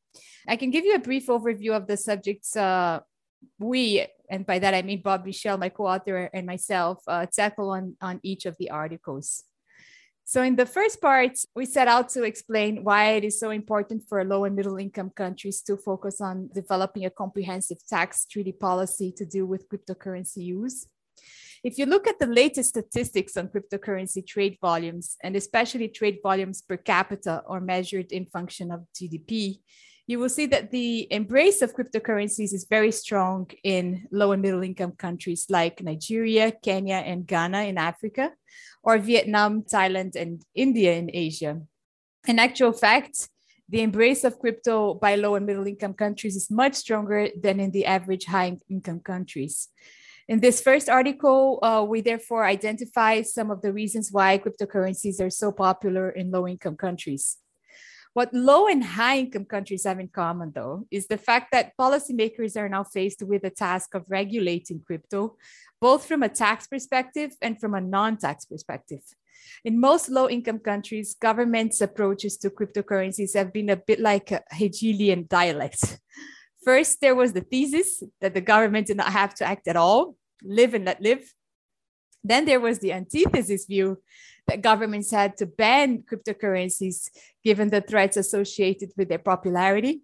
I 0.48 0.58
can 0.58 0.70
give 0.70 0.86
you 0.86 0.94
a 0.94 1.00
brief 1.00 1.28
overview 1.28 1.76
of 1.76 1.88
the 1.88 1.98
subjects 1.98 2.56
uh, 2.56 3.00
we, 3.58 4.06
and 4.32 4.46
by 4.46 4.58
that 4.60 4.74
I 4.74 4.82
mean 4.82 5.02
Bob 5.04 5.26
Michel, 5.26 5.58
my 5.58 5.70
co-author, 5.70 6.30
and 6.34 6.48
myself, 6.48 7.04
uh, 7.08 7.26
tackle 7.26 7.70
on, 7.70 7.96
on 8.02 8.20
each 8.24 8.46
of 8.46 8.56
the 8.58 8.72
articles. 8.72 9.44
So 10.24 10.42
in 10.42 10.56
the 10.56 10.66
first 10.66 11.02
part, 11.02 11.34
we 11.54 11.66
set 11.66 11.90
out 11.90 12.08
to 12.10 12.24
explain 12.24 12.86
why 12.86 13.12
it 13.12 13.26
is 13.26 13.38
so 13.38 13.50
important 13.50 14.04
for 14.08 14.24
low 14.24 14.46
and 14.46 14.56
middle 14.56 14.78
income 14.78 15.12
countries 15.14 15.62
to 15.64 15.76
focus 15.76 16.22
on 16.22 16.50
developing 16.56 17.06
a 17.06 17.10
comprehensive 17.10 17.86
tax 17.86 18.26
treaty 18.26 18.54
policy 18.54 19.12
to 19.18 19.26
deal 19.26 19.46
with 19.46 19.68
cryptocurrency 19.68 20.38
use. 20.38 20.88
If 21.64 21.78
you 21.78 21.86
look 21.86 22.08
at 22.08 22.18
the 22.18 22.28
latest 22.28 22.70
statistics 22.70 23.36
on 23.36 23.50
cryptocurrency 23.50 24.26
trade 24.26 24.58
volumes, 24.62 25.18
and 25.22 25.36
especially 25.36 25.90
trade 25.90 26.20
volumes 26.24 26.62
per 26.62 26.78
capita 26.78 27.44
or 27.46 27.60
measured 27.60 28.14
in 28.14 28.26
function 28.26 28.72
of 28.72 28.86
GDP, 28.96 29.60
you 30.12 30.20
will 30.20 30.30
see 30.30 30.46
that 30.48 30.72
the 30.72 31.08
embrace 31.10 31.62
of 31.62 31.74
cryptocurrencies 31.74 32.54
is 32.54 32.68
very 32.70 32.92
strong 32.92 33.50
in 33.64 34.06
low 34.12 34.34
and 34.34 34.42
middle 34.42 34.62
income 34.62 34.92
countries 34.92 35.46
like 35.50 35.82
Nigeria, 35.82 36.52
Kenya, 36.52 36.96
and 36.96 37.26
Ghana 37.26 37.62
in 37.64 37.78
Africa, 37.78 38.34
or 38.84 38.98
Vietnam, 38.98 39.64
Thailand, 39.64 40.18
and 40.18 40.44
India 40.54 40.94
in 40.96 41.10
Asia. 41.14 41.62
In 42.28 42.40
actual 42.40 42.74
fact, 42.74 43.30
the 43.70 43.82
embrace 43.82 44.26
of 44.26 44.38
crypto 44.38 44.96
by 44.96 45.16
low 45.16 45.36
and 45.36 45.46
middle 45.46 45.66
income 45.66 45.94
countries 45.94 46.36
is 46.36 46.52
much 46.52 46.76
stronger 46.76 47.30
than 47.42 47.62
in 47.62 47.72
the 47.72 47.86
average 47.86 48.26
high 48.26 48.58
income 48.70 49.00
countries. 49.00 49.70
In 50.28 50.42
this 50.42 50.62
first 50.62 50.90
article, 50.90 51.60
uh, 51.64 51.86
we 51.88 52.02
therefore 52.02 52.44
identify 52.46 53.22
some 53.22 53.50
of 53.50 53.62
the 53.62 53.72
reasons 53.72 54.12
why 54.12 54.38
cryptocurrencies 54.40 55.22
are 55.22 55.30
so 55.30 55.54
popular 55.54 56.10
in 56.10 56.32
low 56.32 56.46
income 56.46 56.76
countries. 56.76 57.38
What 58.14 58.34
low 58.34 58.68
and 58.68 58.84
high 58.84 59.20
income 59.20 59.46
countries 59.46 59.86
have 59.86 60.00
in 60.00 60.10
common, 60.10 60.52
though, 60.54 60.86
is 60.92 61.08
the 61.08 61.18
fact 61.18 61.52
that 61.54 61.78
policymakers 61.80 62.58
are 62.58 62.68
now 62.68 62.84
faced 62.84 63.24
with 63.24 63.44
the 63.44 63.50
task 63.50 63.96
of 63.96 64.04
regulating 64.10 64.82
crypto, 64.86 65.38
both 65.80 66.06
from 66.06 66.22
a 66.22 66.28
tax 66.28 66.68
perspective 66.68 67.32
and 67.42 67.60
from 67.60 67.74
a 67.74 67.80
non 67.80 68.18
tax 68.18 68.44
perspective. 68.44 69.02
In 69.64 69.80
most 69.80 70.10
low 70.10 70.30
income 70.30 70.60
countries, 70.60 71.16
governments' 71.20 71.80
approaches 71.80 72.38
to 72.38 72.50
cryptocurrencies 72.50 73.34
have 73.34 73.54
been 73.54 73.70
a 73.70 73.78
bit 73.78 74.00
like 74.00 74.32
a 74.32 74.44
Hegelian 74.52 75.26
dialect. 75.30 76.00
First, 76.66 77.00
there 77.02 77.16
was 77.16 77.34
the 77.34 77.42
thesis 77.42 78.04
that 78.20 78.34
the 78.34 78.42
government 78.42 78.88
did 78.88 78.98
not 78.98 79.12
have 79.12 79.34
to 79.36 79.46
act 79.46 79.68
at 79.68 79.78
all, 79.78 80.16
live 80.44 80.74
and 80.74 80.86
let 80.86 81.02
live. 81.02 81.34
Then 82.24 82.46
there 82.46 82.60
was 82.60 82.80
the 82.80 82.94
antithesis 82.94 83.66
view 83.66 84.02
that 84.48 84.62
governments 84.62 85.12
had 85.12 85.38
to 85.38 85.46
ban 85.46 86.04
cryptocurrencies 86.04 87.10
given 87.44 87.70
the 87.70 87.82
threats 87.82 88.18
associated 88.18 88.92
with 88.98 89.10
their 89.10 89.20
popularity. 89.20 90.02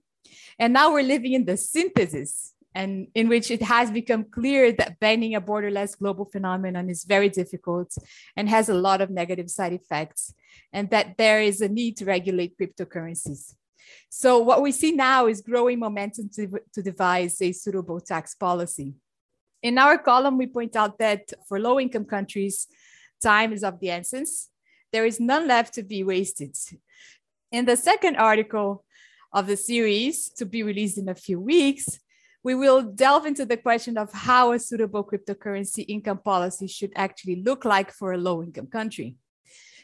And 0.60 0.74
now 0.74 0.92
we're 0.92 1.04
living 1.04 1.34
in 1.34 1.46
the 1.46 1.58
synthesis, 1.58 2.54
and 2.74 3.08
in 3.16 3.28
which 3.28 3.50
it 3.50 3.62
has 3.62 3.92
become 3.92 4.26
clear 4.26 4.72
that 4.74 5.00
banning 5.00 5.36
a 5.36 5.42
borderless 5.42 5.98
global 5.98 6.26
phenomenon 6.26 6.90
is 6.90 7.04
very 7.04 7.30
difficult 7.30 7.96
and 8.36 8.50
has 8.50 8.70
a 8.70 8.74
lot 8.74 9.02
of 9.02 9.10
negative 9.10 9.50
side 9.50 9.74
effects, 9.74 10.34
and 10.74 10.90
that 10.90 11.18
there 11.18 11.42
is 11.42 11.62
a 11.62 11.70
need 11.70 11.98
to 11.98 12.06
regulate 12.06 12.58
cryptocurrencies. 12.58 13.56
So, 14.10 14.40
what 14.40 14.62
we 14.62 14.72
see 14.72 14.92
now 14.92 15.28
is 15.28 15.42
growing 15.42 15.80
momentum 15.80 16.30
to, 16.36 16.60
to 16.74 16.84
devise 16.84 17.42
a 17.42 17.52
suitable 17.52 18.00
tax 18.02 18.36
policy. 18.36 18.94
In 19.62 19.78
our 19.78 19.98
column, 19.98 20.38
we 20.38 20.48
point 20.48 20.76
out 20.76 21.00
that 21.00 21.34
for 21.48 21.60
low 21.60 21.80
income 21.80 22.06
countries, 22.06 22.68
time 23.22 23.54
is 23.54 23.64
of 23.64 23.80
the 23.80 23.90
essence. 23.90 24.50
There 24.92 25.06
is 25.06 25.20
none 25.20 25.48
left 25.48 25.74
to 25.76 25.84
be 25.84 26.04
wasted. 26.04 26.56
In 27.52 27.66
the 27.66 27.76
second 27.76 28.18
article 28.18 28.86
of 29.34 29.48
the 29.48 29.58
series, 29.58 30.30
to 30.38 30.46
be 30.46 30.64
released 30.64 30.98
in 30.98 31.10
a 31.10 31.16
few 31.16 31.40
weeks, 31.40 32.00
we 32.44 32.56
will 32.56 32.82
delve 32.82 33.26
into 33.26 33.46
the 33.46 33.58
question 33.58 33.98
of 33.98 34.12
how 34.14 34.52
a 34.52 34.60
suitable 34.60 35.04
cryptocurrency 35.04 35.84
income 35.88 36.20
policy 36.20 36.68
should 36.68 36.94
actually 36.96 37.42
look 37.42 37.66
like 37.66 37.92
for 37.92 38.14
a 38.14 38.18
low 38.18 38.42
income 38.42 38.68
country. 38.68 39.16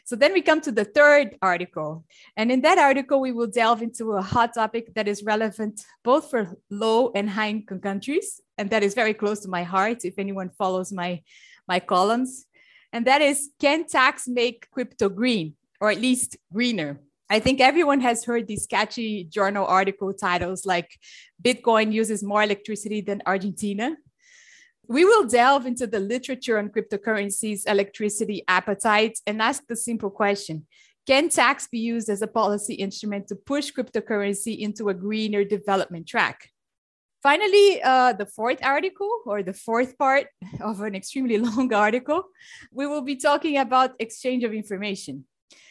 So 0.04 0.16
then 0.16 0.34
we 0.34 0.42
come 0.42 0.60
to 0.60 0.72
the 0.72 0.84
third 0.84 1.36
article. 1.40 2.04
And 2.36 2.52
in 2.52 2.60
that 2.60 2.76
article, 2.76 3.20
we 3.20 3.32
will 3.32 3.46
delve 3.46 3.80
into 3.80 4.12
a 4.12 4.22
hot 4.22 4.54
topic 4.54 4.94
that 4.94 5.08
is 5.08 5.22
relevant 5.24 5.84
both 6.02 6.30
for 6.30 6.54
low 6.70 7.10
and 7.14 7.28
high 7.28 7.48
income 7.48 7.80
countries. 7.80 8.40
And 8.58 8.68
that 8.68 8.82
is 8.82 8.94
very 8.94 9.14
close 9.14 9.40
to 9.40 9.48
my 9.48 9.62
heart 9.62 10.04
if 10.04 10.18
anyone 10.18 10.50
follows 10.50 10.92
my, 10.92 11.22
my 11.66 11.80
columns. 11.80 12.46
And 12.92 13.06
that 13.06 13.22
is 13.22 13.50
can 13.58 13.86
tax 13.86 14.28
make 14.28 14.70
crypto 14.70 15.08
green 15.08 15.54
or 15.80 15.90
at 15.90 16.00
least 16.00 16.36
greener? 16.52 17.00
I 17.30 17.40
think 17.40 17.60
everyone 17.60 18.00
has 18.02 18.24
heard 18.24 18.46
these 18.46 18.66
catchy 18.66 19.24
journal 19.24 19.66
article 19.66 20.12
titles 20.12 20.66
like 20.66 20.98
Bitcoin 21.42 21.92
uses 21.92 22.22
more 22.22 22.42
electricity 22.42 23.00
than 23.00 23.22
Argentina. 23.24 23.96
We 24.86 25.04
will 25.04 25.24
delve 25.24 25.66
into 25.66 25.86
the 25.86 26.00
literature 26.00 26.58
on 26.58 26.68
cryptocurrencies, 26.68 27.62
electricity 27.66 28.44
appetite, 28.48 29.18
and 29.26 29.40
ask 29.40 29.66
the 29.66 29.76
simple 29.76 30.10
question 30.10 30.66
Can 31.06 31.28
tax 31.28 31.66
be 31.68 31.78
used 31.78 32.08
as 32.08 32.22
a 32.22 32.26
policy 32.26 32.74
instrument 32.74 33.28
to 33.28 33.36
push 33.36 33.72
cryptocurrency 33.72 34.58
into 34.58 34.88
a 34.88 34.94
greener 34.94 35.44
development 35.44 36.06
track? 36.06 36.50
Finally, 37.22 37.82
uh, 37.82 38.12
the 38.12 38.26
fourth 38.26 38.62
article, 38.62 39.10
or 39.24 39.42
the 39.42 39.54
fourth 39.54 39.96
part 39.96 40.26
of 40.60 40.82
an 40.82 40.94
extremely 40.94 41.38
long 41.48 41.72
article, 41.72 42.24
we 42.70 42.86
will 42.86 43.02
be 43.02 43.16
talking 43.16 43.56
about 43.56 43.92
exchange 43.98 44.44
of 44.44 44.52
information. 44.52 45.24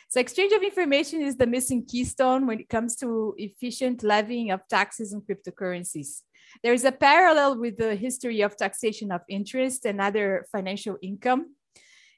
So, 0.09 0.19
exchange 0.19 0.53
of 0.53 0.63
information 0.63 1.21
is 1.21 1.37
the 1.37 1.47
missing 1.47 1.85
keystone 1.85 2.47
when 2.47 2.59
it 2.59 2.69
comes 2.69 2.95
to 2.97 3.35
efficient 3.37 4.01
levying 4.01 4.49
of 4.49 4.61
taxes 4.67 5.13
on 5.13 5.21
cryptocurrencies. 5.21 6.21
There 6.61 6.73
is 6.73 6.83
a 6.83 6.91
parallel 6.91 7.59
with 7.59 7.77
the 7.77 7.95
history 7.95 8.41
of 8.41 8.55
taxation 8.55 9.11
of 9.11 9.21
interest 9.27 9.85
and 9.85 9.99
other 9.99 10.45
financial 10.51 10.97
income, 11.01 11.55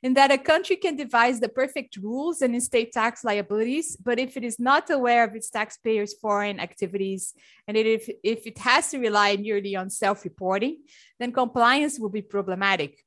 in 0.03 0.13
that 0.13 0.31
a 0.31 0.37
country 0.37 0.75
can 0.75 0.95
devise 0.95 1.39
the 1.39 1.49
perfect 1.49 1.97
rules 1.97 2.41
and 2.41 2.53
instate 2.53 2.91
tax 2.91 3.23
liabilities, 3.23 3.95
but 3.95 4.19
if 4.19 4.37
it 4.37 4.43
is 4.43 4.59
not 4.59 4.89
aware 4.89 5.23
of 5.23 5.35
its 5.35 5.49
taxpayers' 5.49 6.13
foreign 6.13 6.59
activities 6.59 7.33
and 7.67 7.77
if, 7.77 8.09
if 8.23 8.45
it 8.45 8.57
has 8.59 8.89
to 8.91 8.99
rely 8.99 9.35
merely 9.35 9.75
on 9.75 9.89
self 9.89 10.23
reporting, 10.23 10.83
then 11.19 11.31
compliance 11.31 11.99
will 11.99 12.09
be 12.09 12.21
problematic. 12.21 13.04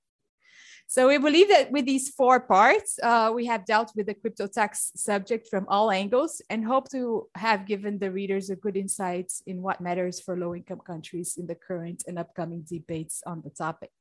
So 0.91 1.07
we 1.07 1.19
believe 1.19 1.51
that 1.51 1.71
with 1.71 1.85
these 1.85 2.09
four 2.09 2.41
parts, 2.41 2.99
uh, 3.03 3.31
we 3.35 3.45
have 3.45 3.67
dealt 3.67 3.93
with 3.95 4.07
the 4.07 4.15
crypto 4.15 4.47
tax 4.47 4.91
subject 4.97 5.47
from 5.47 5.67
all 5.69 5.91
angles 5.91 6.41
and 6.49 6.65
hope 6.65 6.89
to 6.93 7.29
have 7.35 7.67
given 7.67 7.99
the 7.99 8.11
readers 8.11 8.49
a 8.49 8.57
good 8.57 8.75
insight 8.75 9.31
in 9.47 9.61
what 9.61 9.83
matters 9.83 10.19
for 10.19 10.35
low 10.35 10.55
income 10.55 10.81
countries 10.81 11.37
in 11.37 11.47
the 11.47 11.55
current 11.55 12.05
and 12.07 12.19
upcoming 12.19 12.65
debates 12.67 13.23
on 13.27 13.43
the 13.43 13.51
topic. 13.51 13.93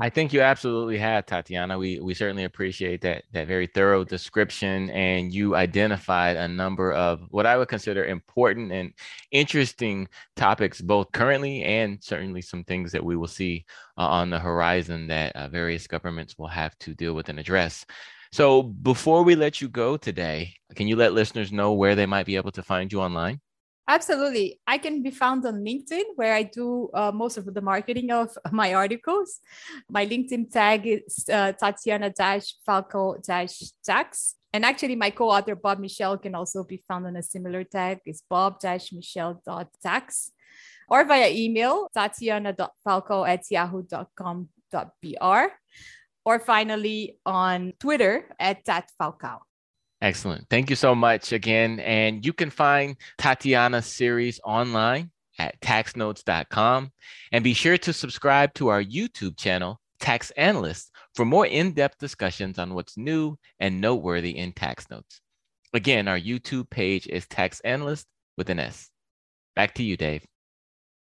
I 0.00 0.08
think 0.08 0.32
you 0.32 0.40
absolutely 0.40 0.96
have, 0.98 1.26
Tatiana. 1.26 1.78
We 1.78 2.00
we 2.00 2.14
certainly 2.14 2.44
appreciate 2.44 3.02
that 3.02 3.24
that 3.32 3.46
very 3.46 3.66
thorough 3.66 4.04
description, 4.04 4.88
and 4.90 5.32
you 5.32 5.54
identified 5.54 6.36
a 6.36 6.48
number 6.48 6.92
of 6.92 7.20
what 7.30 7.46
I 7.46 7.58
would 7.58 7.68
consider 7.68 8.04
important 8.06 8.72
and 8.72 8.94
interesting 9.30 10.08
topics, 10.34 10.80
both 10.80 11.12
currently 11.12 11.62
and 11.62 12.02
certainly 12.02 12.40
some 12.40 12.64
things 12.64 12.90
that 12.92 13.04
we 13.04 13.16
will 13.16 13.28
see 13.28 13.66
uh, 13.98 14.06
on 14.06 14.30
the 14.30 14.38
horizon 14.38 15.08
that 15.08 15.36
uh, 15.36 15.48
various 15.48 15.86
governments 15.86 16.38
will 16.38 16.48
have 16.48 16.76
to 16.78 16.94
deal 16.94 17.12
with 17.14 17.28
and 17.28 17.38
address. 17.38 17.84
So, 18.32 18.62
before 18.62 19.22
we 19.22 19.34
let 19.36 19.60
you 19.60 19.68
go 19.68 19.98
today, 19.98 20.54
can 20.74 20.88
you 20.88 20.96
let 20.96 21.12
listeners 21.12 21.52
know 21.52 21.74
where 21.74 21.94
they 21.94 22.06
might 22.06 22.26
be 22.26 22.36
able 22.36 22.52
to 22.52 22.62
find 22.62 22.90
you 22.90 23.02
online? 23.02 23.40
Absolutely. 23.88 24.60
I 24.66 24.78
can 24.78 25.02
be 25.02 25.10
found 25.10 25.44
on 25.44 25.64
LinkedIn 25.64 26.14
where 26.14 26.34
I 26.34 26.44
do 26.44 26.88
uh, 26.94 27.10
most 27.12 27.36
of 27.36 27.52
the 27.52 27.60
marketing 27.60 28.10
of 28.10 28.30
my 28.52 28.74
articles. 28.74 29.40
My 29.90 30.06
LinkedIn 30.06 30.52
tag 30.52 30.86
is 30.86 31.24
uh, 31.32 31.52
Tatiana 31.52 32.10
Falcao 32.10 33.22
tax. 33.84 34.36
And 34.54 34.64
actually, 34.64 34.96
my 34.96 35.10
co 35.10 35.30
author 35.30 35.56
Bob 35.56 35.78
Michel, 35.80 36.18
can 36.18 36.34
also 36.34 36.62
be 36.62 36.84
found 36.86 37.06
on 37.06 37.16
a 37.16 37.22
similar 37.22 37.64
tag. 37.64 38.00
It's 38.04 38.22
bob 38.28 38.60
michel.tax 38.62 40.32
or 40.88 41.04
via 41.04 41.30
email 41.30 41.88
tatiana.falcao 41.94 43.26
at 43.26 43.50
yahoo.com.br 43.50 44.76
or 46.24 46.38
finally 46.38 47.18
on 47.24 47.72
Twitter 47.80 48.28
at 48.38 48.64
tatfalcao. 48.64 49.40
Excellent. 50.02 50.48
Thank 50.50 50.68
you 50.68 50.74
so 50.74 50.96
much 50.96 51.32
again. 51.32 51.78
And 51.78 52.26
you 52.26 52.32
can 52.32 52.50
find 52.50 52.96
Tatiana's 53.18 53.86
series 53.86 54.40
online 54.44 55.12
at 55.38 55.60
taxnotes.com. 55.60 56.90
And 57.30 57.44
be 57.44 57.54
sure 57.54 57.78
to 57.78 57.92
subscribe 57.92 58.52
to 58.54 58.66
our 58.66 58.82
YouTube 58.82 59.38
channel, 59.38 59.80
Tax 60.00 60.32
Analysts, 60.32 60.90
for 61.14 61.24
more 61.24 61.46
in 61.46 61.72
depth 61.72 61.98
discussions 61.98 62.58
on 62.58 62.74
what's 62.74 62.96
new 62.96 63.36
and 63.60 63.80
noteworthy 63.80 64.36
in 64.36 64.52
tax 64.52 64.90
notes. 64.90 65.20
Again, 65.72 66.08
our 66.08 66.18
YouTube 66.18 66.68
page 66.68 67.06
is 67.06 67.26
Tax 67.28 67.60
Analysts 67.60 68.06
with 68.36 68.50
an 68.50 68.58
S. 68.58 68.90
Back 69.54 69.72
to 69.74 69.84
you, 69.84 69.96
Dave. 69.96 70.26